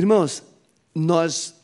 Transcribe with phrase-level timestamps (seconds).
[0.00, 0.42] Irmãos,
[0.94, 1.54] nós,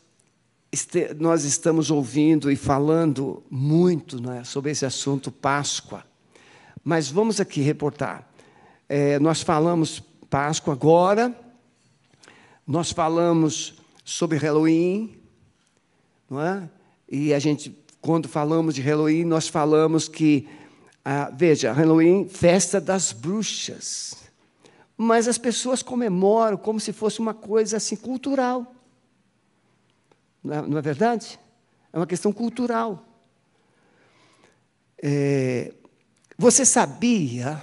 [0.71, 6.05] este, nós estamos ouvindo e falando muito né, sobre esse assunto Páscoa,
[6.83, 8.29] mas vamos aqui reportar.
[8.87, 11.35] É, nós falamos Páscoa agora,
[12.67, 13.73] nós falamos
[14.05, 15.17] sobre Halloween,
[16.29, 16.69] não é?
[17.09, 20.47] E a gente, quando falamos de Halloween, nós falamos que,
[21.03, 24.26] ah, veja, Halloween, festa das bruxas.
[24.97, 28.75] Mas as pessoas comemoram como se fosse uma coisa assim cultural.
[30.43, 31.39] Não é, não é verdade?
[31.93, 33.05] É uma questão cultural.
[35.01, 35.73] É,
[36.37, 37.61] você sabia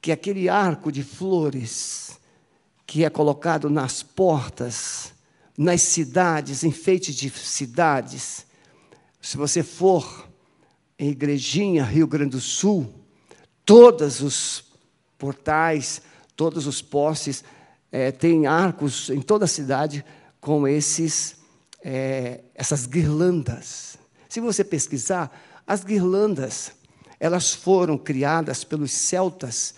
[0.00, 2.18] que aquele arco de flores
[2.86, 5.12] que é colocado nas portas,
[5.58, 8.46] nas cidades, enfeites de cidades,
[9.20, 10.28] se você for
[10.96, 12.92] em Igrejinha, Rio Grande do Sul,
[13.64, 14.64] todos os
[15.18, 16.00] portais,
[16.36, 17.42] todos os postes
[17.90, 20.04] é, têm arcos em toda a cidade
[20.40, 21.36] com esses,
[21.82, 23.98] é, essas guirlandas.
[24.28, 25.32] Se você pesquisar,
[25.66, 26.72] as guirlandas
[27.18, 29.74] elas foram criadas pelos celtas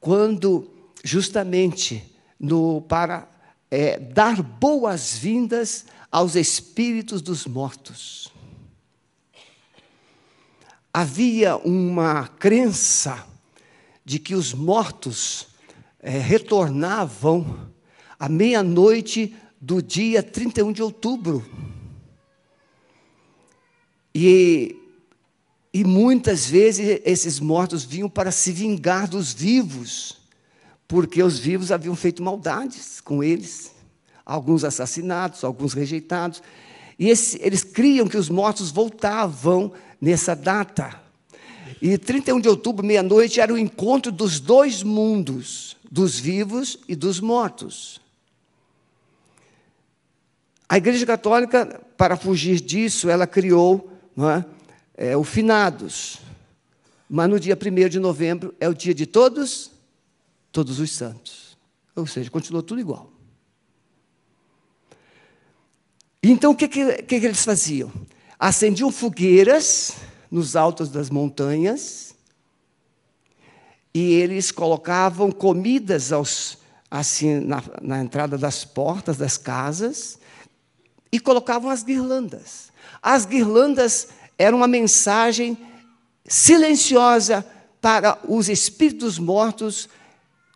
[0.00, 0.68] quando
[1.04, 2.02] justamente
[2.38, 3.28] no, para
[3.70, 8.32] é, dar boas-vindas aos espíritos dos mortos.
[10.92, 13.24] Havia uma crença
[14.04, 15.46] de que os mortos
[16.02, 17.70] é, retornavam
[18.18, 21.44] à meia-noite do dia 31 de outubro.
[24.14, 24.76] E,
[25.72, 30.20] e muitas vezes esses mortos vinham para se vingar dos vivos
[30.90, 33.70] porque os vivos haviam feito maldades com eles,
[34.26, 36.42] alguns assassinados, alguns rejeitados.
[36.98, 40.99] E esse, eles criam que os mortos voltavam nessa data.
[41.80, 47.20] E 31 de outubro, meia-noite, era o encontro dos dois mundos, dos vivos e dos
[47.20, 48.00] mortos.
[50.68, 53.90] A Igreja Católica, para fugir disso, ela criou
[54.96, 56.18] é, é, o finados.
[57.08, 59.72] Mas no dia 1 de novembro é o dia de todos
[60.52, 61.56] todos os santos.
[61.94, 63.10] Ou seja, continuou tudo igual.
[66.22, 67.90] Então, o que, que, que eles faziam?
[68.38, 69.96] Acendiam fogueiras
[70.30, 72.14] nos altos das montanhas
[73.92, 76.58] e eles colocavam comidas aos,
[76.90, 80.18] assim na, na entrada das portas das casas
[81.10, 82.70] e colocavam as guirlandas.
[83.02, 84.08] As guirlandas
[84.38, 85.58] eram uma mensagem
[86.24, 87.44] silenciosa
[87.80, 89.88] para os espíritos mortos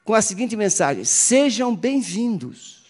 [0.04, 2.83] com a seguinte mensagem: Sejam bem-vindos.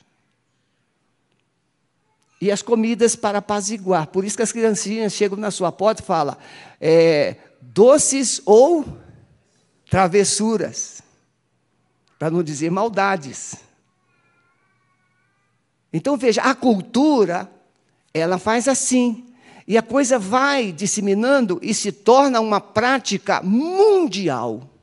[2.45, 4.09] E as comidas para apaziguar.
[4.09, 6.37] Por isso que as criancinhas chegam na sua porta e falam:
[6.79, 8.85] é, doces ou
[9.89, 11.01] travessuras,
[12.19, 13.55] para não dizer maldades.
[15.91, 17.51] Então veja, a cultura,
[18.13, 19.25] ela faz assim.
[19.67, 24.75] E a coisa vai disseminando e se torna uma prática mundial.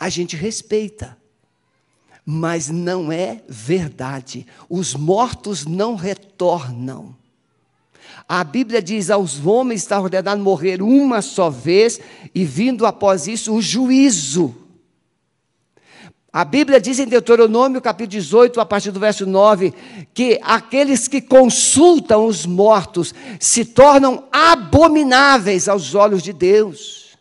[0.00, 1.19] a gente respeita.
[2.32, 4.46] Mas não é verdade.
[4.68, 7.16] Os mortos não retornam.
[8.28, 11.98] A Bíblia diz: aos homens está ordenado morrer uma só vez,
[12.32, 14.54] e vindo após isso o juízo.
[16.32, 19.74] A Bíblia diz em Deuteronômio, capítulo 18, a partir do verso 9,
[20.14, 27.18] que aqueles que consultam os mortos se tornam abomináveis aos olhos de Deus.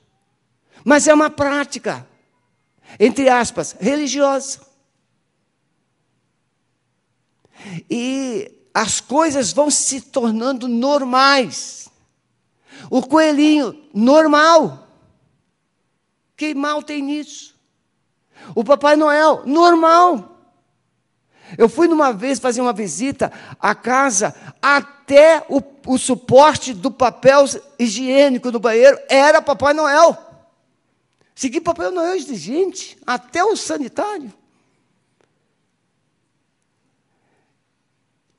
[0.85, 2.05] Mas é uma prática
[2.97, 4.69] entre aspas, religiosa.
[7.89, 11.89] E as coisas vão se tornando normais.
[12.89, 14.87] O coelhinho, normal.
[16.37, 17.55] Que mal tem nisso?
[18.55, 20.37] O Papai Noel, normal.
[21.57, 27.45] Eu fui numa vez fazer uma visita à casa, até o, o suporte do papel
[27.77, 30.17] higiênico do banheiro era Papai Noel.
[31.33, 34.31] Seguir Papai Noel exigente, até o sanitário.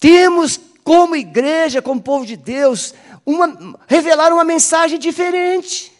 [0.01, 2.95] Temos, como igreja, como povo de Deus,
[3.25, 5.93] uma, revelar uma mensagem diferente.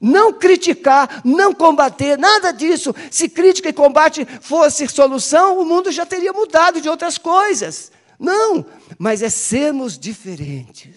[0.00, 2.94] Não criticar, não combater, nada disso.
[3.10, 7.92] Se crítica e combate fosse solução, o mundo já teria mudado de outras coisas.
[8.18, 8.64] Não,
[8.98, 10.94] mas é sermos diferentes.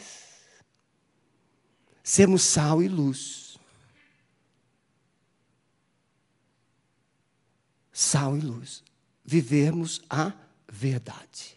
[2.01, 3.43] Sermos sal e luz.
[7.93, 8.83] sal e luz.
[9.23, 10.33] Vivermos a
[10.67, 11.52] verdade.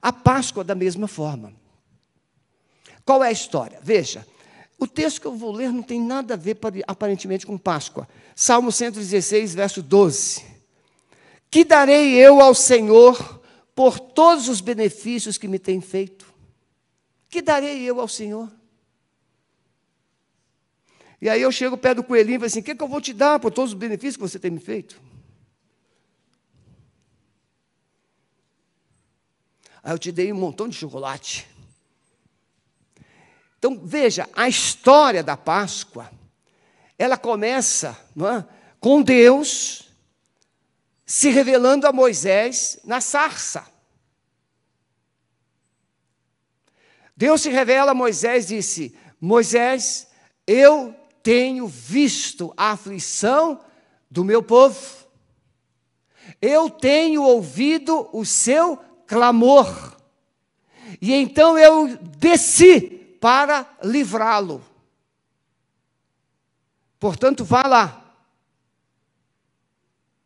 [0.00, 1.52] A Páscoa, da mesma forma.
[3.04, 3.78] Qual é a história?
[3.82, 4.26] Veja,
[4.78, 6.56] o texto que eu vou ler não tem nada a ver,
[6.86, 8.08] aparentemente, com Páscoa.
[8.34, 10.44] Salmo 116, verso 12.
[11.50, 13.42] Que darei eu ao Senhor
[13.74, 16.26] por todos os benefícios que me tem feito?
[17.28, 18.50] Que darei eu ao Senhor?
[21.20, 22.88] E aí eu chego perto do coelhinho e falo assim: o que, é que eu
[22.88, 25.00] vou te dar por todos os benefícios que você tem me feito?
[29.88, 31.48] Aí eu te dei um montão de chocolate.
[33.58, 36.10] Então, veja, a história da Páscoa,
[36.98, 38.44] ela começa é,
[38.78, 39.88] com Deus
[41.06, 43.66] se revelando a Moisés na sarça.
[47.16, 50.06] Deus se revela a Moisés e disse: Moisés,
[50.46, 53.64] eu tenho visto a aflição
[54.10, 55.08] do meu povo,
[56.42, 59.96] eu tenho ouvido o seu clamor,
[61.00, 62.80] e então eu desci
[63.20, 64.62] para livrá-lo.
[67.00, 68.14] Portanto, vá lá,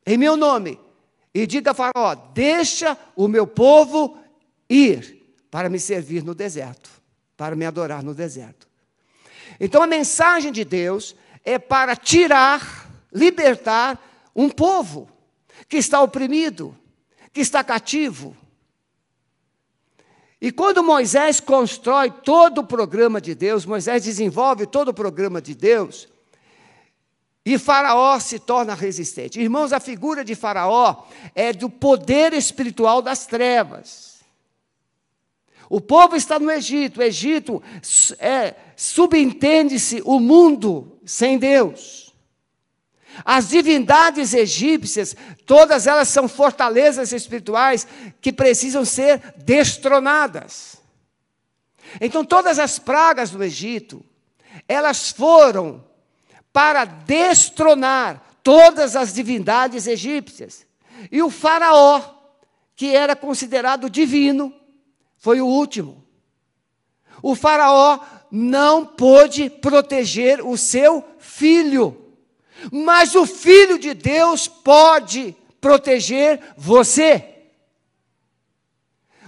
[0.05, 0.79] em meu nome,
[1.33, 4.19] e diga a Faraó: deixa o meu povo
[4.69, 6.91] ir para me servir no deserto,
[7.37, 8.69] para me adorar no deserto.
[9.61, 11.15] Então a mensagem de Deus
[11.45, 14.03] é para tirar, libertar
[14.35, 15.09] um povo
[15.69, 16.77] que está oprimido,
[17.33, 18.37] que está cativo.
[20.43, 25.55] E quando Moisés constrói todo o programa de Deus, Moisés desenvolve todo o programa de
[25.55, 26.09] Deus,
[27.47, 29.41] e Faraó se torna resistente.
[29.41, 34.21] Irmãos, a figura de Faraó é do poder espiritual das trevas.
[35.71, 37.63] O povo está no Egito, o Egito
[38.19, 42.12] é, subentende-se o mundo sem Deus.
[43.25, 45.15] As divindades egípcias,
[45.47, 47.87] todas elas são fortalezas espirituais
[48.21, 50.77] que precisam ser destronadas.
[52.01, 54.05] Então, todas as pragas do Egito,
[54.67, 55.85] elas foram
[56.53, 60.67] para destronar todas as divindades egípcias.
[61.11, 62.03] E o Faraó,
[62.75, 64.53] que era considerado divino,
[65.17, 66.05] foi o último.
[67.23, 68.01] O Faraó
[68.31, 72.02] não pôde proteger o seu filho,
[72.71, 77.29] mas o filho de Deus pode proteger você.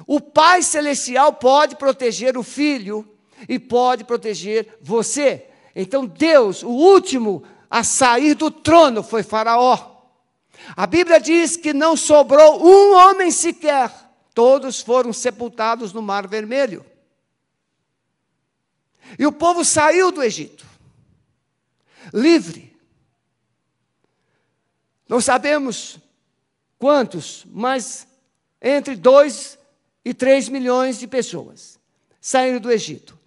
[0.07, 3.09] O Pai Celestial pode proteger o filho
[3.49, 5.47] e pode proteger você.
[5.75, 9.95] Então, Deus, o último a sair do trono foi Faraó.
[10.77, 13.91] A Bíblia diz que não sobrou um homem sequer,
[14.35, 16.85] todos foram sepultados no Mar Vermelho.
[19.19, 20.67] E o povo saiu do Egito,
[22.13, 22.74] livre.
[25.09, 25.99] Não sabemos
[26.79, 28.07] quantos, mas
[28.61, 29.59] entre 2
[30.05, 31.79] e 3 milhões de pessoas
[32.21, 33.19] saíram do Egito.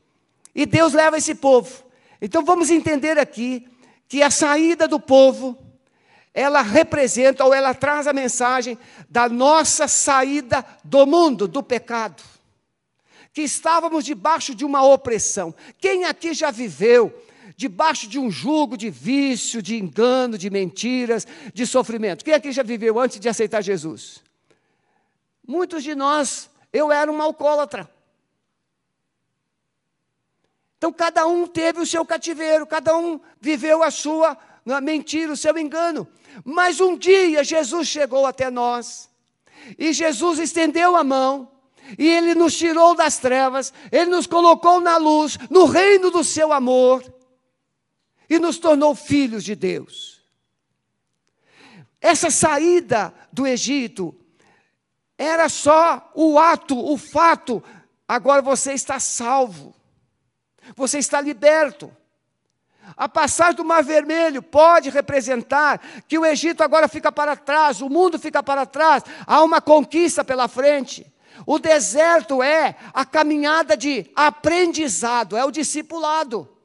[0.54, 1.88] E Deus leva esse povo
[2.22, 3.68] então vamos entender aqui
[4.08, 5.58] que a saída do povo,
[6.34, 8.78] ela representa ou ela traz a mensagem
[9.10, 12.24] da nossa saída do mundo, do pecado.
[13.34, 15.54] Que estávamos debaixo de uma opressão.
[15.78, 17.14] Quem aqui já viveu
[17.58, 22.24] debaixo de um jugo de vício, de engano, de mentiras, de sofrimento?
[22.24, 24.24] Quem aqui já viveu antes de aceitar Jesus?
[25.46, 27.90] Muitos de nós, eu era um alcoólatra.
[30.78, 34.38] Então, cada um teve o seu cativeiro, cada um viveu a sua
[34.84, 36.08] mentira, o seu engano.
[36.46, 39.10] Mas um dia Jesus chegou até nós,
[39.80, 41.52] e Jesus estendeu a mão,
[41.98, 46.54] e ele nos tirou das trevas, ele nos colocou na luz, no reino do seu
[46.54, 47.04] amor,
[48.30, 50.22] e nos tornou filhos de Deus.
[52.00, 54.16] Essa saída do Egito
[55.18, 57.64] era só o ato, o fato,
[58.08, 59.76] agora você está salvo.
[60.76, 61.92] Você está liberto.
[62.96, 67.90] A passagem do Mar Vermelho pode representar que o Egito agora fica para trás, o
[67.90, 71.12] mundo fica para trás, há uma conquista pela frente.
[71.46, 76.57] O deserto é a caminhada de aprendizado, é o discipulado.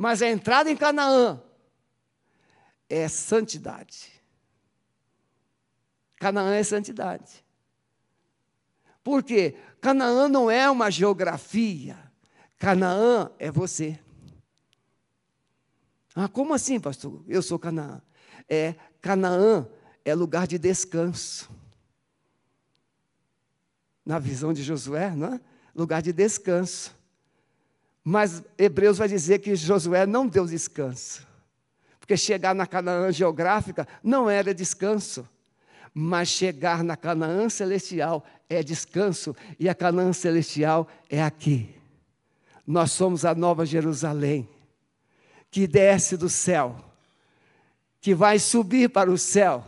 [0.00, 1.42] Mas a entrada em Canaã
[2.88, 4.10] é santidade.
[6.16, 7.44] Canaã é santidade.
[9.04, 9.58] Por quê?
[9.78, 11.98] Canaã não é uma geografia.
[12.56, 14.00] Canaã é você.
[16.14, 17.22] Ah, como assim, pastor?
[17.28, 18.00] Eu sou Canaã.
[18.48, 19.68] É, Canaã
[20.02, 21.50] é lugar de descanso.
[24.02, 25.40] Na visão de Josué, não é?
[25.74, 26.98] Lugar de descanso.
[28.04, 31.26] Mas Hebreus vai dizer que Josué não deu descanso.
[31.98, 35.28] Porque chegar na Canaã geográfica não era descanso.
[35.92, 39.36] Mas chegar na Canaã celestial é descanso.
[39.58, 41.74] E a Canaã celestial é aqui.
[42.66, 44.48] Nós somos a nova Jerusalém,
[45.50, 46.76] que desce do céu,
[48.00, 49.64] que vai subir para o céu,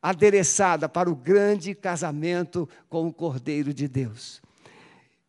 [0.00, 4.40] adereçada para o grande casamento com o Cordeiro de Deus.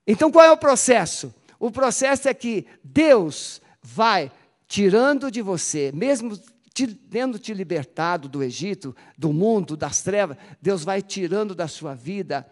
[0.06, 1.34] Então, qual é o processo?
[1.62, 4.32] O processo é que Deus vai
[4.68, 6.36] tirando de você, mesmo
[6.74, 11.94] te, tendo te libertado do Egito, do mundo, das trevas, Deus vai tirando da sua
[11.94, 12.50] vida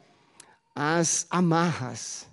[0.76, 2.28] as amarras,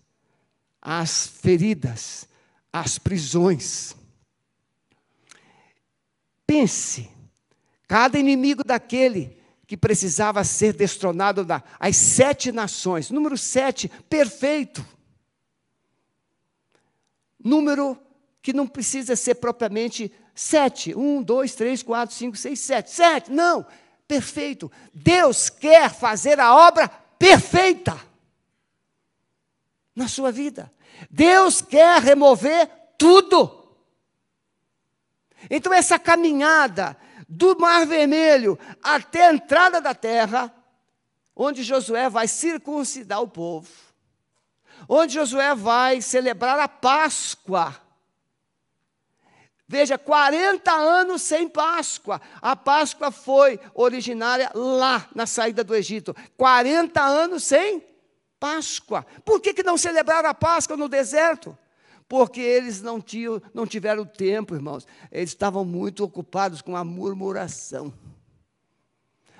[0.82, 2.28] as feridas,
[2.70, 3.96] as prisões.
[6.46, 7.08] Pense,
[7.88, 14.84] cada inimigo daquele que precisava ser destronado das sete nações, número sete, perfeito.
[17.46, 17.96] Número
[18.42, 20.92] que não precisa ser propriamente sete.
[20.96, 22.90] Um, dois, três, quatro, cinco, seis, sete.
[22.90, 23.64] Sete, não,
[24.08, 24.68] perfeito.
[24.92, 27.96] Deus quer fazer a obra perfeita
[29.94, 30.72] na sua vida.
[31.08, 33.78] Deus quer remover tudo.
[35.48, 36.96] Então, essa caminhada
[37.28, 40.52] do Mar Vermelho até a entrada da terra,
[41.36, 43.85] onde Josué vai circuncidar o povo,
[44.88, 47.74] onde Josué vai celebrar a Páscoa.
[49.68, 52.20] Veja, 40 anos sem Páscoa.
[52.40, 56.14] A Páscoa foi originária lá na saída do Egito.
[56.36, 57.82] 40 anos sem
[58.38, 59.04] Páscoa.
[59.24, 61.58] Por que, que não celebraram a Páscoa no deserto?
[62.08, 64.86] Porque eles não, tinham, não tiveram tempo, irmãos.
[65.10, 67.92] Eles estavam muito ocupados com a murmuração.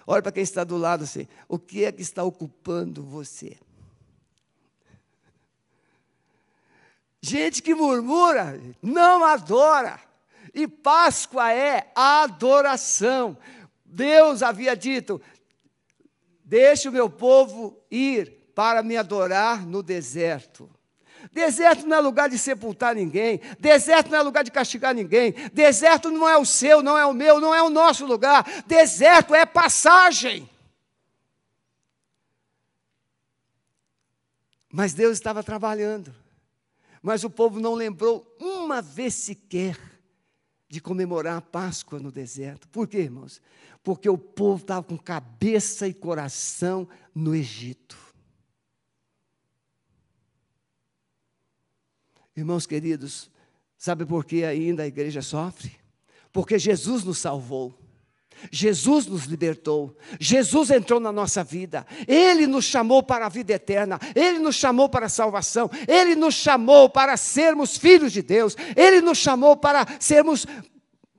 [0.04, 1.28] Olha para quem está do lado assim.
[1.48, 3.56] O que é que está ocupando você?
[7.28, 9.98] Gente que murmura, não adora.
[10.54, 13.36] E Páscoa é adoração.
[13.84, 15.20] Deus havia dito:
[16.44, 20.70] Deixe o meu povo ir para me adorar no deserto.
[21.32, 26.12] Deserto não é lugar de sepultar ninguém, deserto não é lugar de castigar ninguém, deserto
[26.12, 29.44] não é o seu, não é o meu, não é o nosso lugar, deserto é
[29.44, 30.48] passagem.
[34.72, 36.14] Mas Deus estava trabalhando,
[37.06, 39.78] mas o povo não lembrou uma vez sequer
[40.68, 42.66] de comemorar a Páscoa no deserto.
[42.66, 43.40] Por quê, irmãos?
[43.80, 47.96] Porque o povo estava com cabeça e coração no Egito.
[52.36, 53.30] Irmãos queridos,
[53.78, 55.70] sabe por que ainda a igreja sofre?
[56.32, 57.78] Porque Jesus nos salvou.
[58.50, 63.98] Jesus nos libertou, Jesus entrou na nossa vida, Ele nos chamou para a vida eterna,
[64.14, 69.00] Ele nos chamou para a salvação, Ele nos chamou para sermos filhos de Deus, Ele
[69.00, 70.46] nos chamou para sermos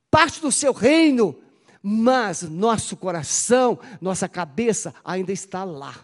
[0.09, 1.39] parte do seu reino,
[1.81, 5.95] mas nosso coração, nossa cabeça ainda está lá.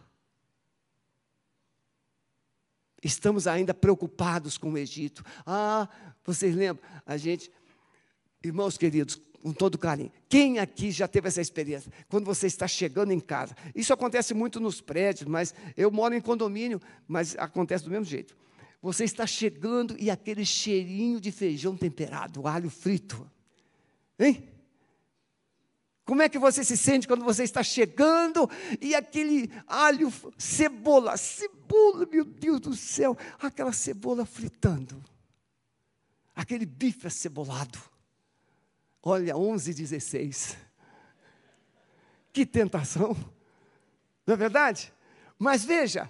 [3.03, 5.25] Estamos ainda preocupados com o Egito.
[5.45, 5.89] Ah,
[6.23, 6.81] vocês lembram?
[7.05, 7.51] A gente,
[8.41, 11.91] irmãos queridos, com todo carinho, quem aqui já teve essa experiência?
[12.07, 13.53] Quando você está chegando em casa.
[13.75, 18.37] Isso acontece muito nos prédios, mas eu moro em condomínio, mas acontece do mesmo jeito.
[18.81, 23.29] Você está chegando e aquele cheirinho de feijão temperado, alho frito.
[24.17, 24.47] Hein?
[26.05, 32.05] Como é que você se sente quando você está chegando e aquele alho, cebola, cebola,
[32.09, 35.03] meu Deus do céu, aquela cebola fritando,
[36.33, 37.92] aquele bife acebolado.
[39.03, 40.57] Olha, 11 16.
[42.31, 43.15] Que tentação,
[44.25, 44.91] não é verdade?
[45.37, 46.09] Mas veja,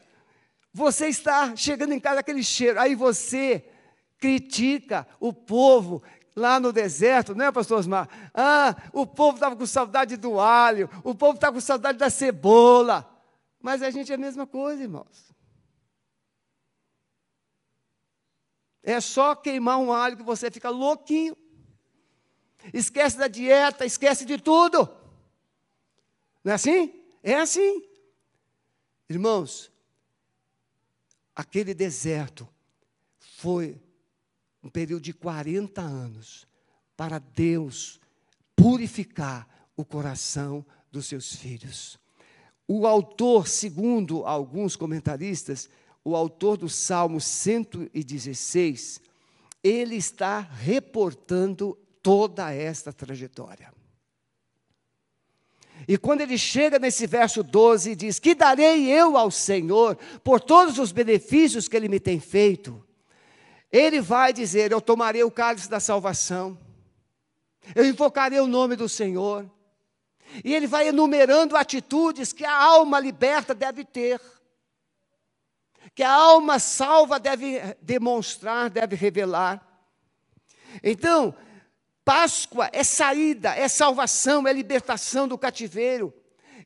[0.72, 3.70] você está chegando em casa aquele cheiro, aí você
[4.18, 6.02] critica o povo
[6.36, 8.08] lá no deserto, não é, pastor Osmar?
[8.34, 13.10] Ah, o povo estava com saudade do alho, o povo estava com saudade da cebola.
[13.62, 15.34] Mas a gente é a mesma coisa, irmãos.
[18.82, 21.38] É só queimar um alho que você fica louquinho.
[22.72, 24.88] Esquece da dieta, esquece de tudo.
[26.44, 26.94] Não é assim?
[27.22, 27.84] É assim.
[29.10, 29.72] Irmãos,
[31.36, 32.48] aquele deserto
[33.20, 33.82] foi
[34.64, 36.48] um período de 40 anos,
[36.96, 38.00] para Deus
[38.56, 42.00] purificar o coração dos seus filhos.
[42.68, 45.70] O autor, segundo alguns comentaristas,
[46.04, 49.02] o autor do Salmo 116,
[49.62, 53.74] ele está reportando toda esta trajetória.
[55.88, 60.78] E quando ele chega nesse verso 12, diz: Que darei eu ao Senhor por todos
[60.78, 62.86] os benefícios que ele me tem feito?
[63.72, 66.58] Ele vai dizer: Eu tomarei o cálice da salvação,
[67.76, 69.50] eu invocarei o nome do Senhor.
[70.44, 74.20] E ele vai enumerando atitudes que a alma liberta deve ter,
[75.94, 79.62] que a alma salva deve demonstrar, deve revelar.
[80.82, 81.36] Então,
[82.06, 86.14] Páscoa é saída, é salvação, é libertação do cativeiro.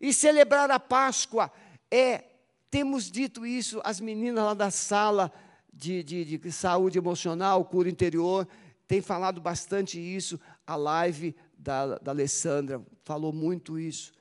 [0.02, 1.52] E celebrar a Páscoa
[1.92, 2.24] é,
[2.70, 5.32] temos dito isso, as meninas lá da sala
[5.72, 8.48] de, de, de saúde emocional, cura interior,
[8.88, 10.40] têm falado bastante isso.
[10.66, 14.12] A live da, da Alessandra falou muito isso.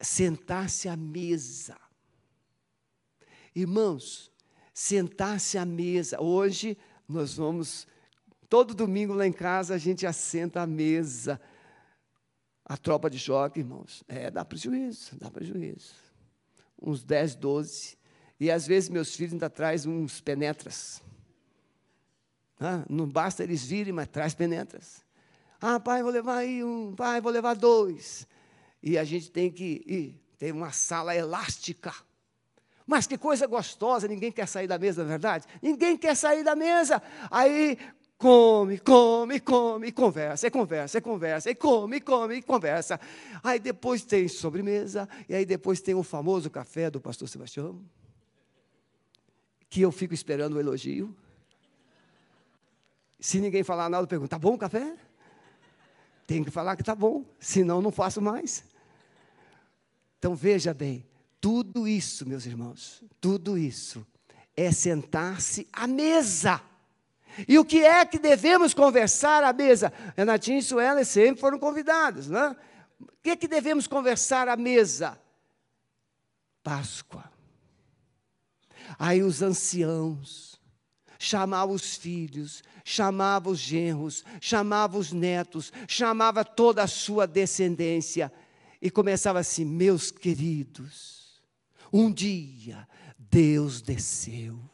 [0.00, 1.76] Sentar-se à mesa.
[3.54, 4.30] Irmãos,
[4.72, 6.20] sentar-se à mesa.
[6.20, 6.76] Hoje
[7.08, 7.86] nós vamos,
[8.48, 11.40] todo domingo lá em casa, a gente assenta à mesa.
[12.64, 15.94] A tropa de choque, irmãos, é, dá prejuízo, dá prejuízo.
[16.80, 17.98] Uns 10, 12.
[18.40, 21.02] E às vezes meus filhos ainda trazem uns penetras.
[22.88, 25.04] Não basta eles virem, mas traz penetras.
[25.60, 28.26] Ah, pai, vou levar aí um, pai, vou levar dois.
[28.82, 31.92] E a gente tem que ir, tem uma sala elástica.
[32.86, 35.46] Mas que coisa gostosa, ninguém quer sair da mesa, não é verdade?
[35.62, 37.02] Ninguém quer sair da mesa.
[37.30, 37.78] Aí
[38.18, 43.00] come, come, come, conversa, e conversa, e conversa, e come, come, e conversa.
[43.42, 47.82] Aí depois tem sobremesa, e aí depois tem o famoso café do pastor Sebastião,
[49.68, 51.14] que eu fico esperando o elogio.
[53.18, 54.96] Se ninguém falar nada, eu pergunto: tá bom o café?
[56.26, 58.64] Tem que falar que tá bom, senão não faço mais.
[60.18, 61.04] Então veja bem,
[61.40, 64.06] tudo isso, meus irmãos, tudo isso
[64.56, 66.62] é sentar-se à mesa.
[67.48, 69.92] E o que é que devemos conversar à mesa?
[70.16, 72.56] Renatinho e Suela sempre foram convidados, né?
[73.00, 75.18] O que é que devemos conversar à mesa?
[76.62, 77.24] Páscoa.
[78.98, 80.60] Aí os anciãos
[81.18, 88.32] chamavam os filhos, chamava os genros, chamava os netos, chamava toda a sua descendência
[88.80, 91.42] e começava assim: meus queridos,
[91.92, 92.86] um dia
[93.18, 94.73] Deus desceu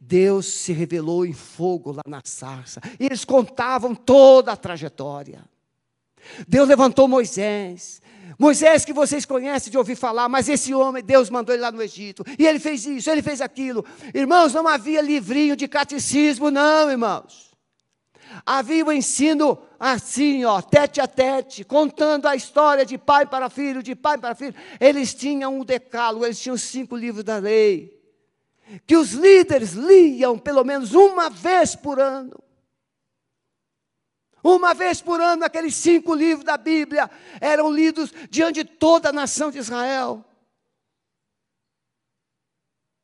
[0.00, 2.80] Deus se revelou em fogo lá na sarça.
[2.98, 5.44] E eles contavam toda a trajetória.
[6.48, 8.02] Deus levantou Moisés.
[8.38, 11.82] Moisés que vocês conhecem de ouvir falar, mas esse homem, Deus mandou ele lá no
[11.82, 12.24] Egito.
[12.38, 13.84] E ele fez isso, ele fez aquilo.
[14.12, 17.52] Irmãos, não havia livrinho de catecismo, não, irmãos.
[18.44, 23.82] Havia o ensino assim, ó, tete a tete, contando a história de pai para filho,
[23.82, 24.54] de pai para filho.
[24.80, 28.03] Eles tinham um decálogo, eles tinham cinco livros da lei
[28.86, 32.42] que os líderes liam pelo menos uma vez por ano.
[34.42, 39.12] Uma vez por ano, aqueles cinco livros da Bíblia eram lidos diante de toda a
[39.12, 40.24] nação de Israel.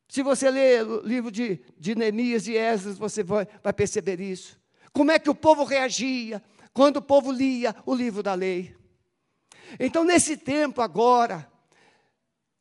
[0.08, 4.60] Se você ler o livro de, de Neemias e Esdras, você vai, vai perceber isso.
[4.92, 6.42] Como é que o povo reagia
[6.72, 8.76] quando o povo lia o livro da lei.
[9.78, 11.50] Então, nesse tempo agora,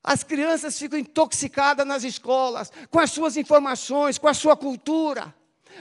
[0.04, 5.36] as crianças ficam intoxicadas nas escolas, com as suas informações, com a sua cultura.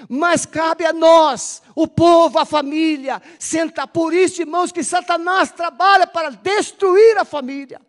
[0.08, 3.86] Mas cabe a nós, o povo, a família, sentar.
[3.88, 7.80] Por isso, irmãos, que Satanás trabalha para destruir a família.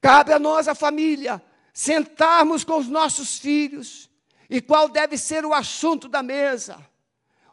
[0.00, 4.10] Cabe a nós, a família, sentarmos com os nossos filhos.
[4.50, 6.76] E qual deve ser o assunto da mesa?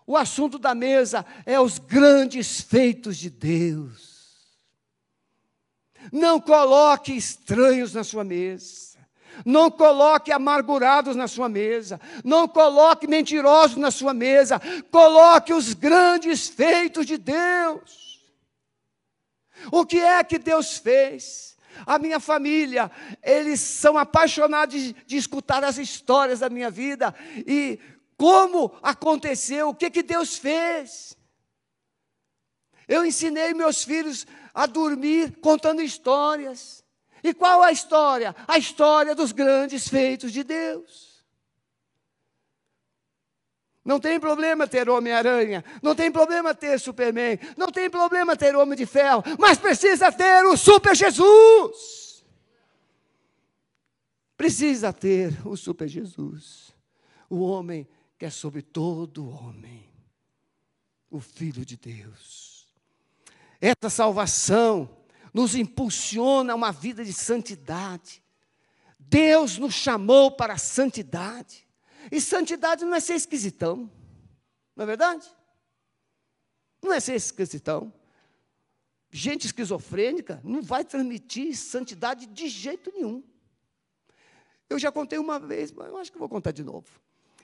[0.06, 4.11] O assunto da mesa é os grandes feitos de Deus.
[6.12, 8.92] Não coloque estranhos na sua mesa.
[9.46, 12.00] Não coloque amargurados na sua mesa.
[12.24, 14.62] Não coloque mentirosos na sua mesa.
[14.90, 18.22] Coloque os grandes feitos de Deus.
[19.72, 21.58] O que é que Deus fez?
[21.86, 22.92] A minha família,
[23.24, 27.14] eles são apaixonados de, de escutar as histórias da minha vida
[27.48, 27.80] e
[28.18, 31.18] como aconteceu, o que, que Deus fez.
[32.92, 36.84] Eu ensinei meus filhos a dormir contando histórias.
[37.24, 38.36] E qual a história?
[38.46, 41.24] A história dos grandes feitos de Deus.
[43.86, 48.78] Não tem problema ter Homem-Aranha, não tem problema ter Superman, não tem problema ter Homem
[48.78, 52.26] de Ferro, mas precisa ter o Super Jesus.
[54.36, 56.76] Precisa ter o Super Jesus,
[57.30, 57.88] o homem
[58.20, 59.90] que é sobre todo homem,
[61.10, 62.51] o Filho de Deus.
[63.62, 64.98] Essa salvação
[65.32, 68.24] nos impulsiona a uma vida de santidade.
[68.98, 71.68] Deus nos chamou para a santidade.
[72.12, 73.90] E santidade não é ser esquisitão,
[74.76, 75.30] não é verdade?
[76.82, 77.94] Não é ser esquisitão.
[79.12, 83.24] Gente esquizofrênica não vai transmitir santidade de jeito nenhum.
[84.70, 86.88] Eu já contei uma vez, mas eu acho que vou contar de novo.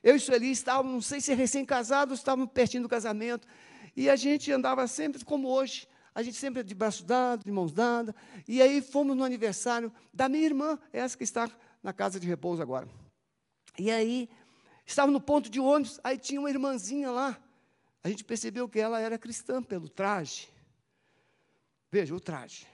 [0.01, 3.47] Eu e Sueli estávamos, não sei se recém-casados, estávamos pertinho do casamento,
[3.95, 7.71] e a gente andava sempre como hoje, a gente sempre de braços dados, de mãos
[7.71, 8.15] dadas.
[8.47, 11.47] E aí fomos no aniversário da minha irmã, essa que está
[11.83, 12.89] na casa de repouso agora.
[13.77, 14.27] E aí,
[14.83, 17.39] estava no ponto de ônibus, aí tinha uma irmãzinha lá.
[18.03, 20.49] A gente percebeu que ela era cristã pelo traje.
[21.91, 22.65] Veja, o traje.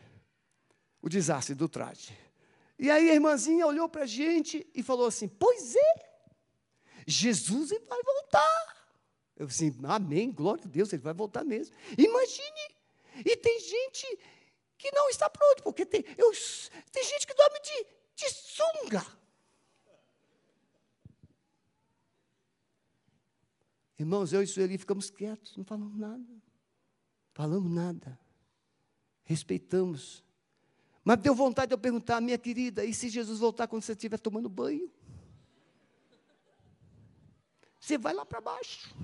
[1.01, 2.17] O desastre do traje.
[2.79, 5.95] E aí a irmãzinha olhou para a gente e falou assim: Pois é,
[7.05, 8.87] Jesus vai voltar.
[9.35, 11.75] Eu assim, amém, glória a Deus, ele vai voltar mesmo.
[11.97, 12.82] Imagine.
[13.25, 14.19] E tem gente
[14.77, 16.31] que não está pronto, porque tem, eu,
[16.91, 19.05] tem gente que dorme de, de sunga.
[23.97, 26.43] Irmãos, eu e Sueli ficamos quietos, não falamos nada.
[27.33, 28.19] Falamos nada.
[29.23, 30.23] Respeitamos.
[31.03, 34.19] Mas deu vontade de eu perguntar, minha querida, e se Jesus voltar quando você estiver
[34.19, 34.91] tomando banho?
[37.79, 38.95] Você vai lá para baixo.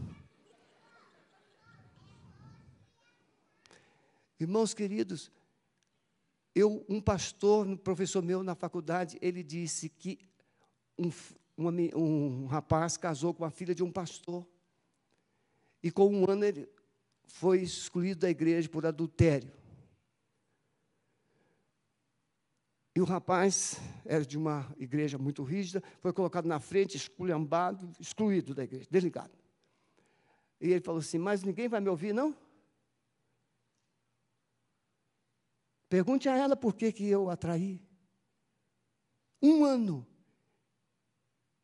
[4.40, 5.30] Irmãos queridos,
[6.56, 10.18] eu, um pastor, um professor meu na faculdade, ele disse que
[10.98, 11.12] um,
[11.58, 14.48] um, um rapaz casou com a filha de um pastor.
[15.84, 16.70] E com um ano ele
[17.26, 19.52] foi excluído da igreja por adultério.
[22.96, 28.54] E o rapaz era de uma igreja muito rígida, foi colocado na frente, esculhambado, excluído
[28.54, 29.32] da igreja, desligado.
[30.60, 32.36] E ele falou assim: Mas ninguém vai me ouvir, não?
[35.90, 37.82] Pergunte a ela por que, que eu atraí.
[39.42, 40.06] Um ano.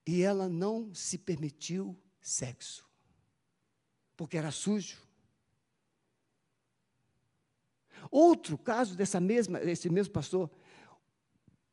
[0.06, 2.86] E ela não se permitiu sexo
[4.16, 5.04] porque era sujo.
[8.10, 10.50] Outro caso dessa mesma, esse mesmo pastor,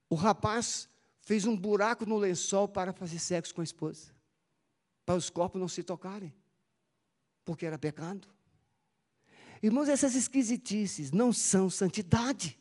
[0.09, 0.89] o rapaz
[1.21, 4.13] fez um buraco no lençol para fazer sexo com a esposa,
[5.05, 6.35] para os corpos não se tocarem,
[7.45, 8.29] porque era pecado.
[9.63, 12.59] Irmãos, essas esquisitices não são santidade.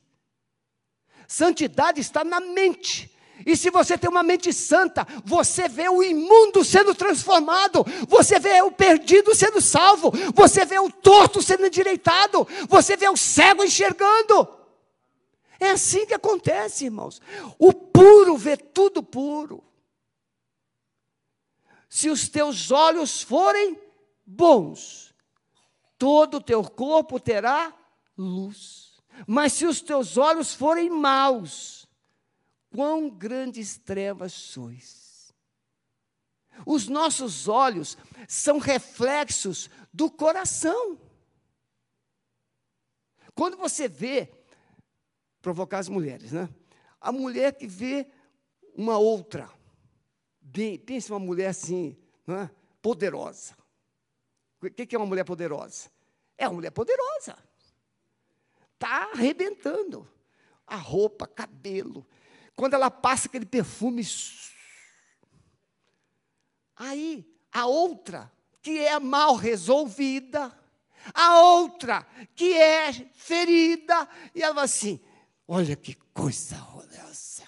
[1.27, 3.11] Santidade está na mente,
[3.45, 8.61] e se você tem uma mente santa, você vê o imundo sendo transformado, você vê
[8.61, 14.47] o perdido sendo salvo, você vê o torto sendo endireitado, você vê o cego enxergando.
[15.59, 17.21] É assim que acontece, irmãos.
[17.57, 19.63] O puro vê tudo puro.
[21.89, 23.77] Se os teus olhos forem
[24.25, 25.10] bons,
[26.01, 27.71] todo o teu corpo terá
[28.17, 28.99] luz.
[29.27, 31.87] Mas se os teus olhos forem maus,
[32.71, 35.31] quão grandes trevas sois.
[36.65, 40.99] Os nossos olhos são reflexos do coração.
[43.35, 44.33] Quando você vê,
[45.39, 46.49] provocar as mulheres, né?
[46.99, 48.07] A mulher que vê
[48.75, 49.47] uma outra,
[50.41, 52.49] bem, pense uma mulher assim, né?
[52.81, 53.60] poderosa.
[54.61, 55.89] O que é uma mulher poderosa?
[56.37, 57.37] É uma mulher poderosa.
[58.73, 60.07] Está arrebentando.
[60.67, 62.07] A roupa, cabelo,
[62.55, 64.03] quando ela passa aquele perfume.
[66.75, 70.57] Aí, a outra, que é mal resolvida,
[71.13, 74.99] a outra, que é ferida, e ela vai assim:
[75.47, 77.43] olha que coisa horrorosa.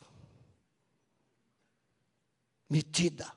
[2.70, 3.32] Metida.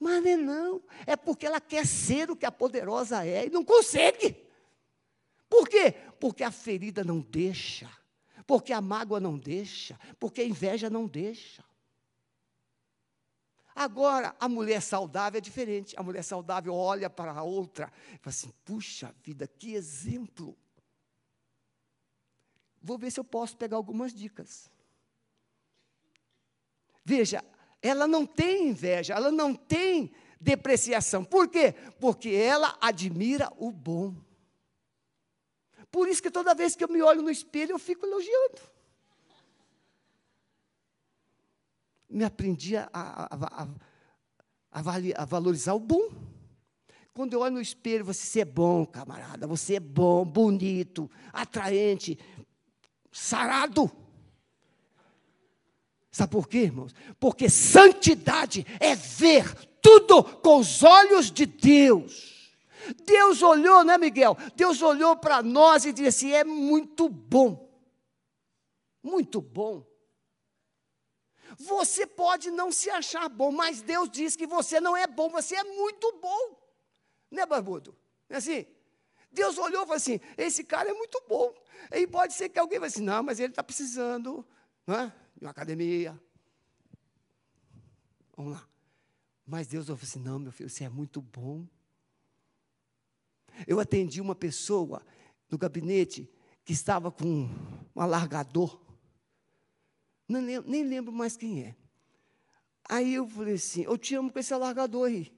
[0.00, 3.50] Mas não, é não, é porque ela quer ser o que a poderosa é e
[3.50, 4.34] não consegue.
[5.48, 5.94] Por quê?
[6.18, 7.88] Porque a ferida não deixa
[8.50, 11.64] porque a mágoa não deixa, porque a inveja não deixa.
[13.72, 15.96] Agora, a mulher saudável é diferente.
[15.96, 20.58] A mulher saudável olha para a outra e fala assim: puxa vida, que exemplo.
[22.82, 24.68] Vou ver se eu posso pegar algumas dicas.
[27.04, 27.44] Veja,
[27.82, 31.24] ela não tem inveja, ela não tem depreciação.
[31.24, 31.74] Por quê?
[31.98, 34.14] Porque ela admira o bom.
[35.90, 38.60] Por isso que toda vez que eu me olho no espelho, eu fico elogiando.
[42.08, 43.64] Me aprendi a, a,
[44.72, 44.82] a,
[45.16, 46.10] a valorizar o bom.
[47.12, 52.18] Quando eu olho no espelho, você é bom, camarada, você é bom, bonito, atraente,
[53.10, 53.90] sarado.
[56.10, 56.94] Sabe por quê, irmãos?
[57.18, 62.50] Porque santidade é ver tudo com os olhos de Deus.
[63.04, 64.36] Deus olhou, né, Miguel?
[64.56, 67.68] Deus olhou para nós e disse é muito bom.
[69.02, 69.86] Muito bom.
[71.58, 75.56] Você pode não se achar bom, mas Deus diz que você não é bom, você
[75.56, 76.58] é muito bom.
[77.30, 77.96] Né, Barbudo?
[78.28, 78.66] É assim?
[79.30, 81.54] Deus olhou e falou assim: esse cara é muito bom.
[81.92, 84.44] E pode ser que alguém vai assim: não, mas ele está precisando
[84.90, 85.12] não é?
[85.36, 86.18] De uma academia.
[88.36, 88.68] Vamos lá.
[89.46, 91.66] Mas Deus falou assim: não, meu filho, você é muito bom.
[93.66, 95.04] Eu atendi uma pessoa
[95.50, 96.30] no gabinete
[96.64, 97.48] que estava com
[97.94, 98.80] um alargador.
[100.28, 101.76] Não, nem, nem lembro mais quem é.
[102.88, 105.32] Aí eu falei assim: Eu te amo com esse alargador aí.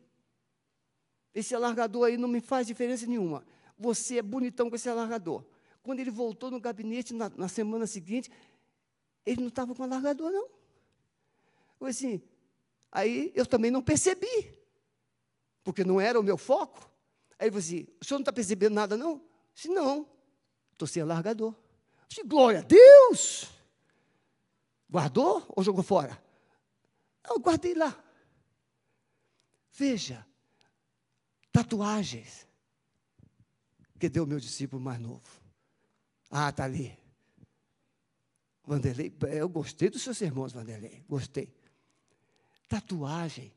[1.35, 3.44] Esse alargador aí não me faz diferença nenhuma.
[3.78, 5.44] você é bonitão com esse alargador.
[5.83, 8.31] Quando ele voltou no gabinete na, na semana seguinte,
[9.24, 10.48] ele não estava com alargador, não.
[11.80, 12.22] Eu assim,
[12.90, 14.56] aí eu também não percebi,
[15.64, 16.90] porque não era o meu foco.
[17.38, 19.12] Aí ele falou assim: o senhor não está percebendo nada, não?
[19.12, 20.08] Eu disse, não,
[20.72, 21.52] estou sem alargador.
[21.52, 23.48] Eu disse, glória a Deus!
[24.88, 26.22] Guardou ou jogou fora?
[27.26, 27.96] Não, guardei lá.
[29.72, 30.26] Veja,
[31.50, 32.46] tatuagens.
[33.98, 35.22] Que deu meu discípulo mais novo.
[36.30, 36.98] Ah, está ali.
[38.64, 41.05] Vanderlei, eu gostei dos seus sermões, Vanderlei.
[41.09, 41.53] Gostei.
[42.68, 43.53] Tatuagem.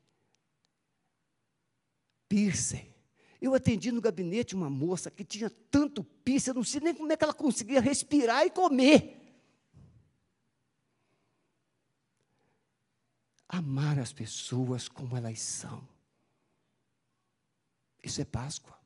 [2.28, 2.94] Piercing.
[3.40, 7.12] Eu atendi no gabinete uma moça que tinha tanto piercing, eu não sei nem como
[7.12, 9.22] é que ela conseguia respirar e comer.
[13.48, 15.88] Amar as pessoas como elas são.
[18.04, 18.85] Isso é Páscoa.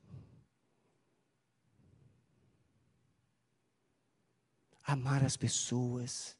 [4.90, 6.36] Amar as pessoas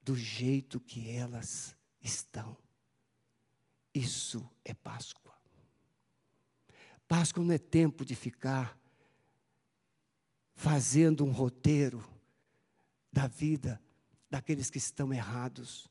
[0.00, 2.56] do jeito que elas estão.
[3.92, 5.36] Isso é Páscoa.
[7.08, 8.78] Páscoa não é tempo de ficar
[10.54, 12.08] fazendo um roteiro
[13.12, 13.82] da vida
[14.30, 15.90] daqueles que estão errados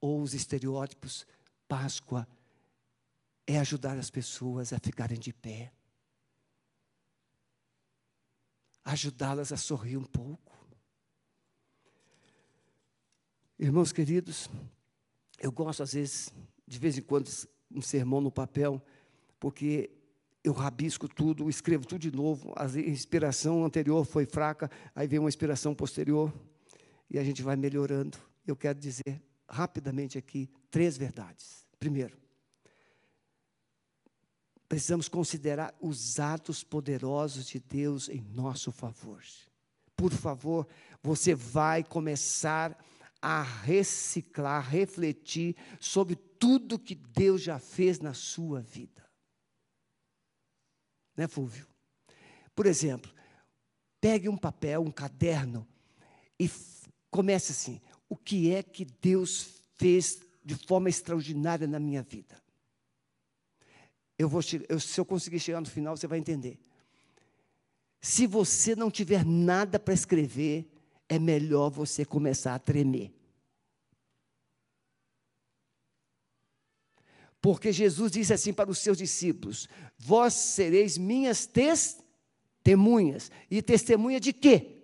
[0.00, 1.26] ou os estereótipos.
[1.68, 2.26] Páscoa
[3.46, 5.74] é ajudar as pessoas a ficarem de pé,
[8.82, 10.63] ajudá-las a sorrir um pouco.
[13.56, 14.50] Irmãos queridos,
[15.38, 16.34] eu gosto às vezes,
[16.66, 17.30] de vez em quando,
[17.70, 18.82] um sermão no papel,
[19.38, 19.90] porque
[20.42, 22.52] eu rabisco tudo, escrevo tudo de novo.
[22.56, 26.32] A inspiração anterior foi fraca, aí vem uma inspiração posterior
[27.08, 28.18] e a gente vai melhorando.
[28.44, 31.64] Eu quero dizer rapidamente aqui três verdades.
[31.78, 32.18] Primeiro,
[34.68, 39.22] precisamos considerar os atos poderosos de Deus em nosso favor.
[39.96, 40.66] Por favor,
[41.00, 42.76] você vai começar a
[43.32, 49.02] reciclar, refletir sobre tudo que Deus já fez na sua vida.
[51.16, 51.66] Né, Fúvio?
[52.54, 53.12] Por exemplo,
[54.00, 55.66] pegue um papel, um caderno
[56.38, 56.50] e
[57.10, 62.42] comece assim: o que é que Deus fez de forma extraordinária na minha vida?
[64.18, 66.58] Eu vou, eu, se eu conseguir chegar no final, você vai entender.
[68.00, 70.68] Se você não tiver nada para escrever,
[71.08, 73.12] é melhor você começar a tremer.
[77.40, 83.30] Porque Jesus disse assim para os seus discípulos: Vós sereis minhas testemunhas.
[83.50, 84.82] E testemunha de quê?